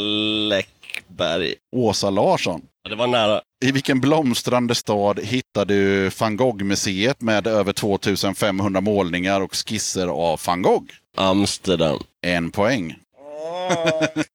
[0.48, 1.54] Läckberg.
[1.76, 2.60] Åsa Larsson.
[2.84, 3.40] Ja, Det var nära.
[3.64, 10.40] I vilken blomstrande stad hittar du van Gogh-museet med över 2500 målningar och skisser av
[10.46, 10.92] van Gogh?
[11.16, 11.98] Amsterdam.
[12.26, 12.94] En poäng.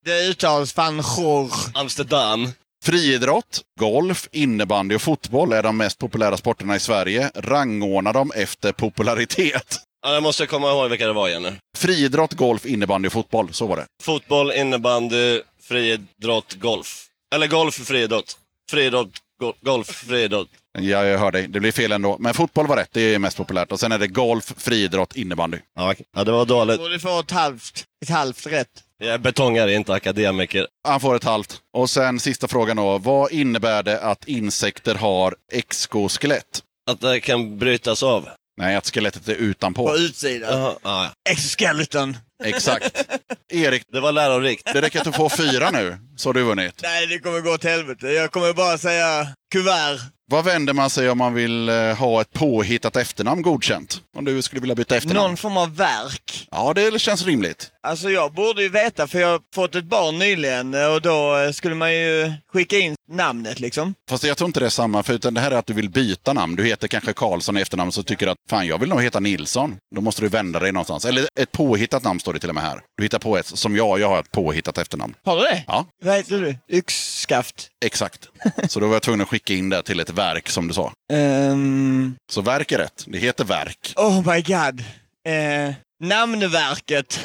[0.05, 1.55] Det uttalas van Gogh.
[1.73, 2.47] Amsterdam.
[2.85, 7.31] Friidrott, golf, innebandy och fotboll är de mest populära sporterna i Sverige.
[7.35, 9.77] Rangordna dem efter popularitet.
[10.01, 11.55] Ja, jag måste komma ihåg vilka det var igen nu.
[11.77, 13.53] Friidrott, golf, innebandy och fotboll.
[13.53, 13.85] Så var det.
[14.03, 17.05] Fotboll, innebandy, friidrott, golf.
[17.35, 18.37] Eller golf, friidrott.
[18.71, 20.47] Friidrott, Go golf, friidrott.
[20.79, 21.47] Ja, jag hör dig.
[21.47, 22.17] Det blir fel ändå.
[22.19, 23.71] Men fotboll var rätt, det är mest populärt.
[23.71, 25.57] Och sen är det golf, friidrott, innebandy.
[25.75, 26.05] Ja, okej.
[26.15, 26.79] ja, det var dåligt.
[26.91, 28.67] Du får ett halvt, ett halvt rätt.
[28.97, 30.67] Jag är betongare, inte akademiker.
[30.87, 31.59] Han får ett halvt.
[31.73, 32.97] Och sen sista frågan då.
[32.97, 36.61] Vad innebär det att insekter har exoskelett?
[36.91, 38.29] Att det kan brytas av.
[38.57, 39.95] Nej, att skelettet är På utanpå.
[39.95, 40.59] utsidan.
[40.59, 41.09] Jaha, ja.
[41.29, 42.17] Exoskeleton.
[42.43, 43.05] Exakt.
[43.53, 44.73] Erik, Det var lärorikt.
[44.73, 46.79] det räcker att du får fyra nu, så har du vunnit.
[46.83, 48.07] Nej, det kommer gå åt helvete.
[48.07, 49.99] Jag kommer bara säga kuvert.
[50.31, 54.01] Vad vänder man sig om man vill eh, ha ett påhittat efternamn godkänt?
[54.17, 55.27] Om du skulle vilja byta efternamn?
[55.27, 56.47] Någon form av verk.
[56.51, 57.71] Ja, det känns rimligt.
[57.83, 61.51] Alltså jag borde ju veta för jag har fått ett barn nyligen och då eh,
[61.51, 63.93] skulle man ju skicka in namnet liksom.
[64.09, 65.89] Fast jag tror inte det är samma, för utan det här är att du vill
[65.89, 66.55] byta namn.
[66.55, 69.19] Du heter kanske Karlsson i efternamn, så tycker du att fan, jag vill nog heta
[69.19, 69.77] Nilsson.
[69.95, 71.05] Då måste du vända dig någonstans.
[71.05, 72.79] Eller ett påhittat namn står det till och med här.
[72.97, 75.13] Du hittar på ett, som jag, jag har ett påhittat efternamn.
[75.25, 75.63] Har du det?
[75.67, 75.85] Ja.
[76.05, 76.77] Vad heter du?
[76.77, 77.67] Yxskaft?
[77.85, 78.29] Exakt.
[78.69, 80.93] Så då var jag tvungen att skicka in det till ett verk, som du sa.
[81.13, 83.03] Ehm, Så verk är rätt.
[83.07, 83.93] Det heter verk.
[83.95, 84.83] oh my god.
[85.27, 87.19] Eh, namnverket.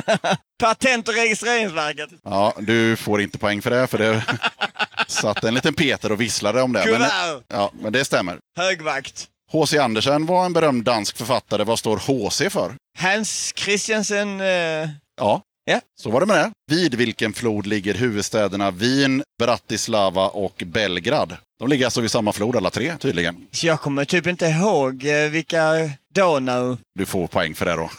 [0.62, 2.10] Patent och registreringsverket.
[2.24, 4.24] Ja, du får inte poäng för det, för det
[5.08, 6.78] satt en liten Peter och visslade om det.
[6.84, 7.42] Men, Kuvert.
[7.48, 8.38] ja, men det stämmer.
[8.56, 9.26] Högvakt.
[9.52, 9.78] H.C.
[9.78, 11.64] Andersen var en berömd dansk författare.
[11.64, 12.50] Vad står H.C.
[12.50, 12.74] för?
[12.98, 14.40] Hans Christiansen.
[14.40, 15.80] Eh, Ja, Ja.
[16.00, 16.52] så var det med det.
[16.74, 21.36] Vid vilken flod ligger huvudstäderna Wien, Bratislava och Belgrad?
[21.58, 23.46] De ligger alltså vid samma flod alla tre, tydligen.
[23.50, 26.76] så jag kommer typ inte ihåg eh, vilka Donau.
[26.98, 27.90] Du får poäng för det då.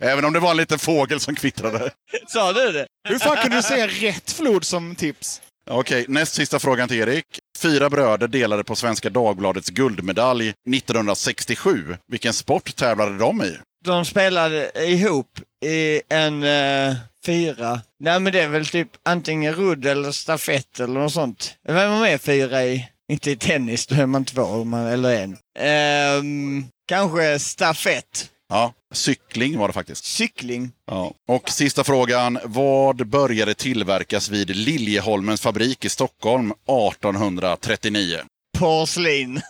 [0.02, 1.90] Även om det var en liten fågel som kvittrade.
[2.28, 2.86] Sa du det?
[3.08, 5.40] Hur fan kunde du säga rätt flod som tips?
[5.70, 7.24] Okej, näst sista frågan till Erik.
[7.58, 11.96] Fyra bröder delade på Svenska Dagbladets guldmedalj 1967.
[12.12, 13.56] Vilken sport tävlade de i?
[13.86, 16.94] De spelade ihop i en eh,
[17.26, 17.80] fyra.
[18.00, 21.54] Nej men det är väl typ antingen rudd eller stafett eller något sånt.
[21.68, 22.88] Vem var med fyra i?
[23.08, 25.36] Inte i tennis, då är man två man, eller en.
[25.58, 28.30] Ehm, kanske stafett.
[28.48, 30.04] Ja, cykling var det faktiskt.
[30.04, 30.72] Cykling.
[30.86, 31.12] Ja.
[31.28, 32.38] Och sista frågan.
[32.44, 38.18] Vad började tillverkas vid Liljeholmens fabrik i Stockholm 1839?
[38.58, 39.40] Porslin.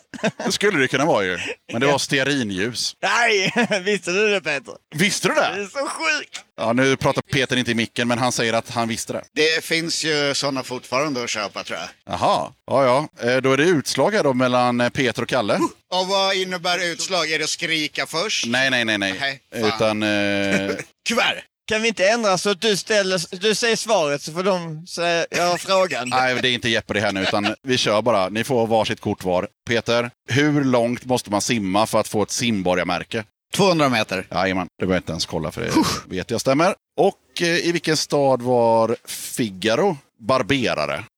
[0.45, 1.39] Det skulle det kunna vara ju.
[1.73, 2.97] Men det var stearinljus.
[3.03, 3.53] Nej,
[3.85, 4.75] visste du det Peter?
[4.95, 5.67] Visste du Det är det?
[5.67, 6.41] så sjukt!
[6.57, 9.23] Ja, nu pratar Peter inte i micken, men han säger att han visste det.
[9.35, 11.89] Det finns ju sådana fortfarande att köpa tror jag.
[12.15, 12.85] Jaha, ja
[13.21, 13.29] ja.
[13.31, 15.55] Eh, Då är det utslag här då mellan eh, Peter och Kalle.
[15.95, 17.31] Och vad innebär utslag?
[17.31, 18.47] Är det att skrika först?
[18.47, 19.15] Nej, nej, nej, nej.
[19.21, 19.65] Nej, fan.
[19.75, 20.03] Utan...
[20.03, 20.71] Eh,
[21.09, 21.45] Kuvert!
[21.67, 25.27] Kan vi inte ändra så att du, ställer, du säger svaret så får de säga
[25.31, 26.09] ja, frågan?
[26.09, 28.29] nej, det är inte Jeopardy här nu, utan vi kör bara.
[28.29, 29.49] Ni får varsitt kort var.
[29.69, 33.25] Peter, hur långt måste man simma för att få ett simborgarmärke?
[33.55, 34.27] 200 meter.
[34.31, 36.75] Jajamän, det behöver jag inte ens kolla för det vet jag stämmer.
[36.97, 41.05] Och eh, i vilken stad var Figaro barberare?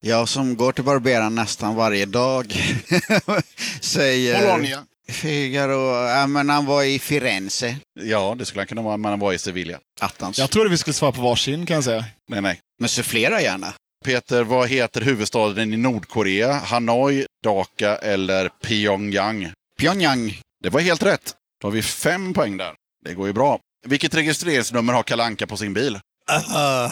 [0.00, 2.52] Jag som går till barberaren nästan varje dag
[3.80, 4.46] säger...
[4.46, 4.86] Bologna.
[5.08, 7.76] Figaro, ja men han var i Firenze.
[8.00, 9.78] Ja, det skulle han kunna vara, men han var i Sevilla.
[10.00, 10.38] Attans.
[10.38, 12.04] Jag trodde vi skulle svara på varsin kan jag säga.
[12.28, 12.60] Nej, nej.
[12.80, 13.74] Men sufflera gärna.
[14.04, 16.52] Peter, vad heter huvudstaden i Nordkorea?
[16.52, 19.52] Hanoi, Dhaka eller Pyongyang?
[19.80, 20.40] Pyongyang.
[20.62, 21.34] Det var helt rätt.
[21.60, 22.74] Då har vi fem poäng där.
[23.04, 23.58] Det går ju bra.
[23.86, 25.98] Vilket registreringsnummer har Kalanka på sin bil?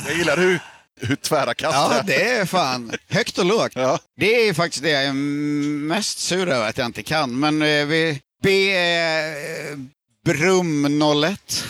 [0.06, 0.60] Jag gillar hur,
[1.00, 3.72] hur tvära kast Ja, det är fan högt och lågt.
[3.74, 3.98] Ja.
[4.16, 7.40] Det är faktiskt det jag är mest sur över att jag inte kan.
[7.40, 8.20] Men eh, vi...
[8.42, 8.76] B...
[8.76, 9.78] Eh,
[10.24, 11.64] Brum 01.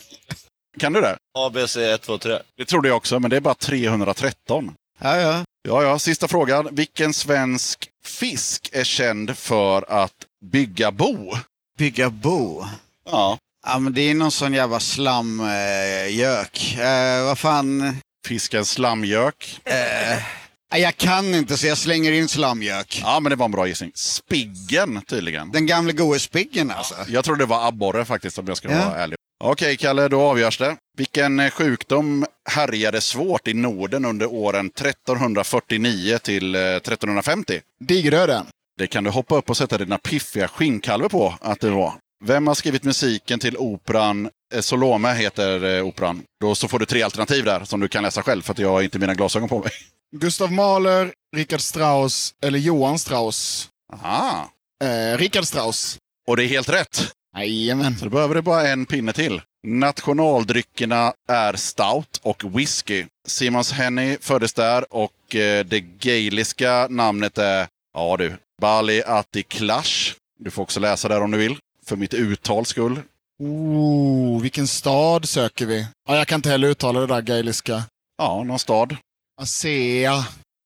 [0.78, 1.16] Kan du det?
[1.38, 2.38] ABC 123.
[2.56, 4.74] Det trodde jag också, men det är bara 313.
[5.00, 5.44] Ja, ja.
[5.62, 6.68] Ja, ja, sista frågan.
[6.72, 10.14] Vilken svensk fisk är känd för att
[10.52, 11.32] bygga bo?
[11.78, 12.64] Bygga bo.
[13.10, 13.38] Ja.
[13.66, 16.78] Ja, men det är någon sån jävla slamgök.
[16.78, 17.96] Eh, vad fan...
[18.26, 19.60] Fisken slamgök.
[19.64, 23.00] Eh, jag kan inte så jag slänger in slamgök.
[23.02, 23.90] Ja, men det var en bra gissning.
[23.94, 25.50] Spiggen tydligen.
[25.52, 26.94] Den gamla goe spiggen alltså.
[27.08, 28.88] Jag tror det var abborre faktiskt om jag ska Ja.
[28.88, 29.16] vara ärlig.
[29.44, 30.76] Okej Kalle, då avgörs det.
[30.96, 37.60] Vilken eh, sjukdom härjade svårt i Norden under åren 1349 till eh, 1350?
[37.84, 38.46] Digerdöden.
[38.78, 41.94] Det kan du hoppa upp och sätta dina piffiga skinnkalvar på att det var.
[42.24, 44.30] Vem har skrivit musiken till operan eh,
[44.60, 46.22] Solome heter eh, operan.
[46.40, 48.70] Då så får du tre alternativ där som du kan läsa själv för att jag
[48.70, 49.72] har inte mina glasögon på mig.
[50.16, 53.68] Gustav Mahler, Richard Strauss eller Johan Strauss.
[53.92, 54.50] Aha.
[54.84, 55.98] Eh, Richard Strauss.
[56.28, 57.12] Och det är helt rätt.
[57.36, 57.98] Jajamän.
[57.98, 59.42] Så då behöver du bara en pinne till.
[59.66, 63.04] Nationaldryckerna är stout och whisky.
[63.28, 70.14] Simons Henny föddes där och eh, det gaeliska namnet är, ja du, Bali Ati Clash.
[70.38, 73.00] Du får också läsa där om du vill, för mitt uttals skull.
[73.42, 75.86] Ooh, vilken stad söker vi?
[76.08, 77.82] Ja, jag kan inte heller uttala det där gaeliska.
[78.18, 78.96] Ja, någon stad.
[79.40, 80.24] Asea.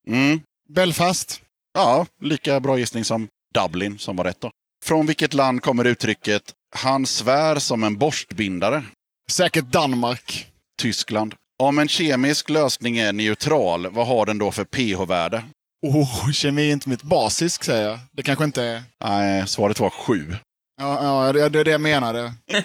[0.08, 0.40] Mm.
[0.68, 1.40] Belfast.
[1.74, 4.50] Ja, lika bra gissning som Dublin som var rätt då.
[4.84, 6.42] Från vilket land kommer uttrycket
[6.76, 8.82] “Han svär som en borstbindare”?
[9.30, 10.46] Säkert Danmark.
[10.78, 11.34] Tyskland.
[11.62, 15.44] Om en kemisk lösning är neutral, vad har den då för pH-värde?
[15.86, 17.98] Oh, kemi är inte mitt basisk säger jag.
[18.12, 18.82] Det kanske inte är...
[19.04, 20.36] Nej, svaret var 7.
[20.80, 22.32] Ja, ja det, är det jag menade.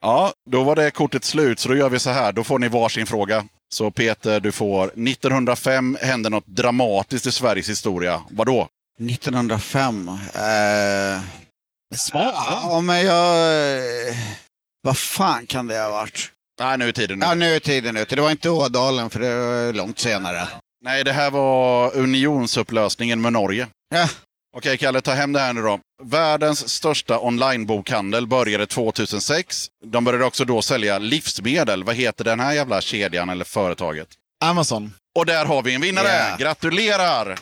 [0.00, 2.32] Ja, då var det kortet slut, så då gör vi så här.
[2.32, 3.44] Då får ni varsin fråga.
[3.74, 8.22] Så Peter, du får 1905 hände något dramatiskt i Sveriges historia.
[8.30, 8.68] Vadå?
[9.00, 10.08] 1905.
[10.08, 11.20] Eh...
[11.96, 12.32] Svara.
[12.62, 13.54] Ja, men jag...
[14.82, 16.30] Vad fan kan det ha varit?
[16.60, 17.26] Nej, nu är tiden nu.
[17.26, 18.16] Ja, nu är tiden ute.
[18.16, 20.48] Det var inte Ådalen, för det var långt senare.
[20.84, 23.66] Nej, det här var unionsupplösningen med Norge.
[23.94, 24.08] Ja.
[24.56, 25.80] Okej, Kalle, ta hem det här nu då.
[26.04, 29.66] Världens största onlinebokhandel började 2006.
[29.84, 31.84] De började också då sälja livsmedel.
[31.84, 34.08] Vad heter den här jävla kedjan eller företaget?
[34.44, 34.94] Amazon.
[35.18, 36.08] Och där har vi en vinnare!
[36.08, 36.36] Ja.
[36.38, 37.38] Gratulerar!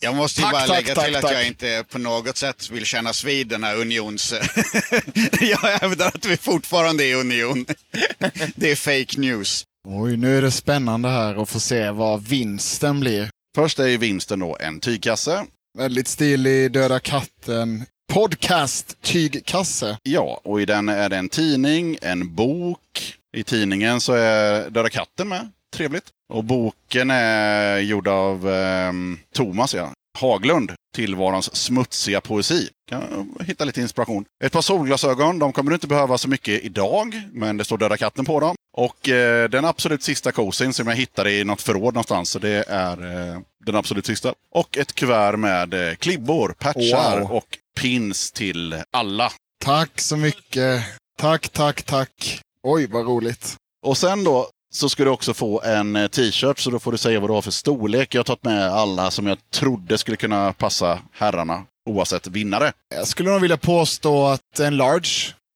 [0.00, 1.32] Jag måste ju Tack, bara tack, lägga tack, till att tack.
[1.32, 4.34] jag inte på något sätt vill kännas vid den här unions...
[5.40, 7.66] jag hävdar att vi fortfarande är union.
[8.54, 9.64] det är fake news.
[9.88, 13.30] Oj, nu är det spännande här att få se vad vinsten blir.
[13.54, 15.46] Först är ju vinsten då en tygkasse.
[15.76, 17.84] Väldigt stilig Döda katten.
[18.12, 19.98] Podcast tygkasse.
[20.02, 23.14] Ja, och i den är det en tidning, en bok.
[23.36, 25.50] I tidningen så är Döda katten med.
[25.76, 26.04] Trevligt.
[26.32, 28.92] Och boken är gjord av eh,
[29.34, 29.92] Thomas ja.
[30.18, 30.72] Haglund.
[30.94, 32.68] Tillvarons smutsiga poesi.
[32.90, 34.24] Kan hitta lite inspiration.
[34.44, 35.38] Ett par solglasögon.
[35.38, 37.22] De kommer du inte behöva så mycket idag.
[37.32, 38.55] Men det står Döda katten på dem.
[38.76, 42.30] Och eh, den absolut sista kosin som jag hittade i något förråd någonstans.
[42.30, 44.34] Så det är eh, den absolut sista.
[44.54, 47.32] Och ett kuvert med eh, klibbor, patchar Wow.
[47.32, 49.32] och pins till alla.
[49.64, 50.82] Tack så mycket.
[51.18, 52.40] Tack, tack, tack.
[52.62, 53.56] Oj, vad roligt.
[53.86, 56.98] Och sen då så ska du också få en eh, t-shirt, så då får du
[56.98, 58.14] säga vad du har för storlek.
[58.14, 62.72] Jag har tagit med alla som jag trodde skulle kunna passa herrarna, oavsett vinnare.
[62.94, 65.08] Jag skulle nog vilja påstå att en large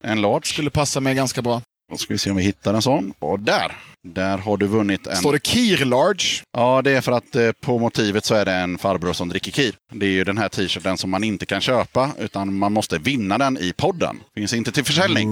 [0.05, 0.47] En large.
[0.47, 1.63] skulle passa mig ganska bra.
[1.91, 3.13] Då ska vi se om vi hittar en sån.
[3.19, 3.77] Och där!
[4.03, 5.17] Där har du vunnit en.
[5.17, 6.25] Står det Kir large?
[6.53, 9.51] Ja, det är för att eh, på motivet så är det en farbror som dricker
[9.51, 9.75] kir.
[9.93, 13.39] Det är ju den här t-shirten som man inte kan köpa, utan man måste vinna
[13.39, 14.21] den i podden.
[14.35, 15.29] Finns inte till försäljning.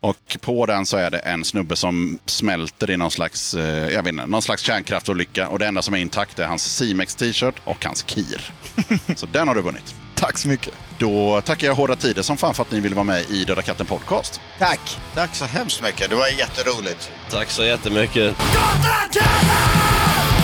[0.00, 4.02] Och på den så är det en snubbe som smälter i någon slags, eh, jag
[4.02, 5.48] vet inte, någon slags kärnkraftolycka.
[5.48, 8.52] Och det enda som är intakt är hans Simex t-shirt och hans kir.
[9.16, 9.94] så den har du vunnit.
[10.18, 10.74] Tack så mycket.
[10.98, 13.62] Då tackar jag Hårda Tider som fan för att ni ville vara med i Döda
[13.62, 14.40] katten podcast.
[14.58, 14.98] Tack!
[15.14, 16.10] Tack så hemskt mycket.
[16.10, 17.10] Det var jätteroligt.
[17.30, 18.36] Tack så jättemycket.
[18.38, 20.37] Gatan kallar!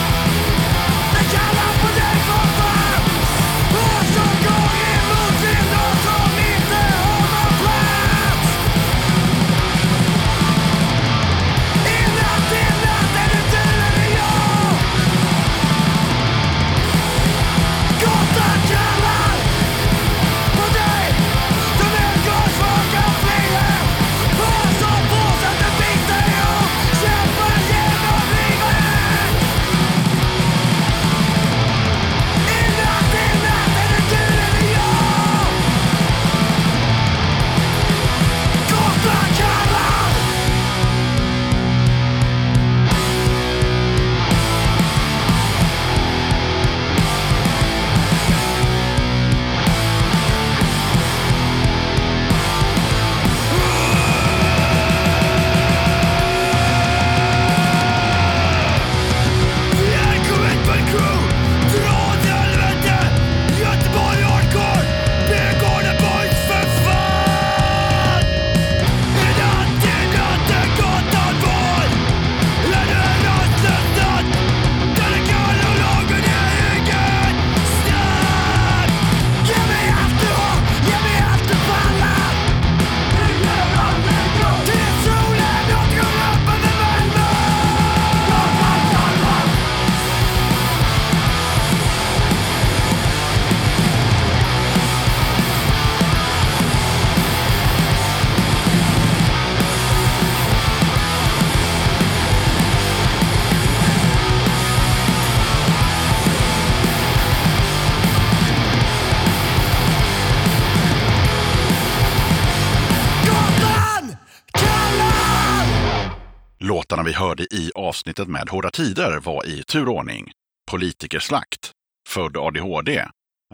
[118.15, 120.31] Avsnittet med Hårda Tider var i turordning
[120.71, 121.73] Politikerslakt,
[122.09, 123.05] Född ADHD,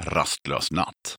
[0.01, 1.17] Rastlös natt.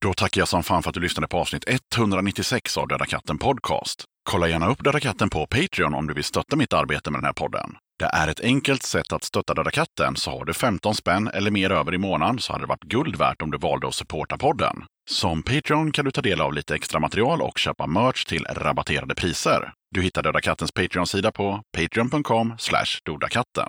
[0.00, 1.64] Då tackar jag som fan för att du lyssnade på avsnitt
[1.96, 4.04] 196 av Döda katten Podcast.
[4.30, 7.24] Kolla gärna upp Döda katten på Patreon om du vill stötta mitt arbete med den
[7.24, 7.76] här podden.
[7.98, 11.50] Det är ett enkelt sätt att stötta Döda katten, så har du 15 spänn eller
[11.50, 14.36] mer över i månaden så hade det varit guld värt om du valde att supporta
[14.36, 14.84] podden.
[15.10, 19.14] Som Patreon kan du ta del av lite extra material och köpa merch till rabatterade
[19.14, 19.72] priser.
[19.94, 22.54] Du hittar Döda Kattens Patreon-sida på patreon.com
[23.04, 23.66] dodakatten.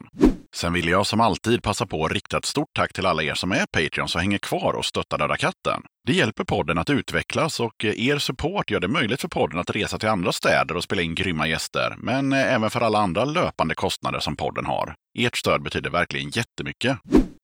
[0.56, 3.34] Sen vill jag som alltid passa på att rikta ett stort tack till alla er
[3.34, 5.82] som är Patreons och hänger kvar och stöttar Döda katten.
[6.08, 9.70] Det hjälper podden att utvecklas och eh, er support gör det möjligt för podden att
[9.70, 13.26] resa till andra städer och spela in grymma gäster, men eh, även för alla andra
[13.26, 14.96] löpande kostnader som podden har.
[15.18, 16.98] Ert stöd betyder verkligen jättemycket.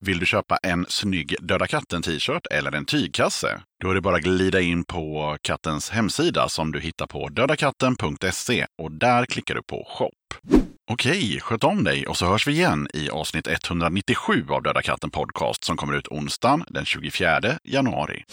[0.05, 3.61] Vill du köpa en snygg Döda katten-t-shirt eller en tygkasse?
[3.83, 8.65] Då är det bara att glida in på kattens hemsida som du hittar på dödakatten.se
[8.81, 10.70] och där klickar du på shop.
[10.93, 15.09] Okej, sköt om dig och så hörs vi igen i avsnitt 197 av Döda katten
[15.09, 18.23] Podcast som kommer ut onsdagen den 24 januari.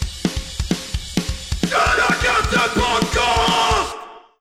[1.62, 3.77] Döda katten Podcast!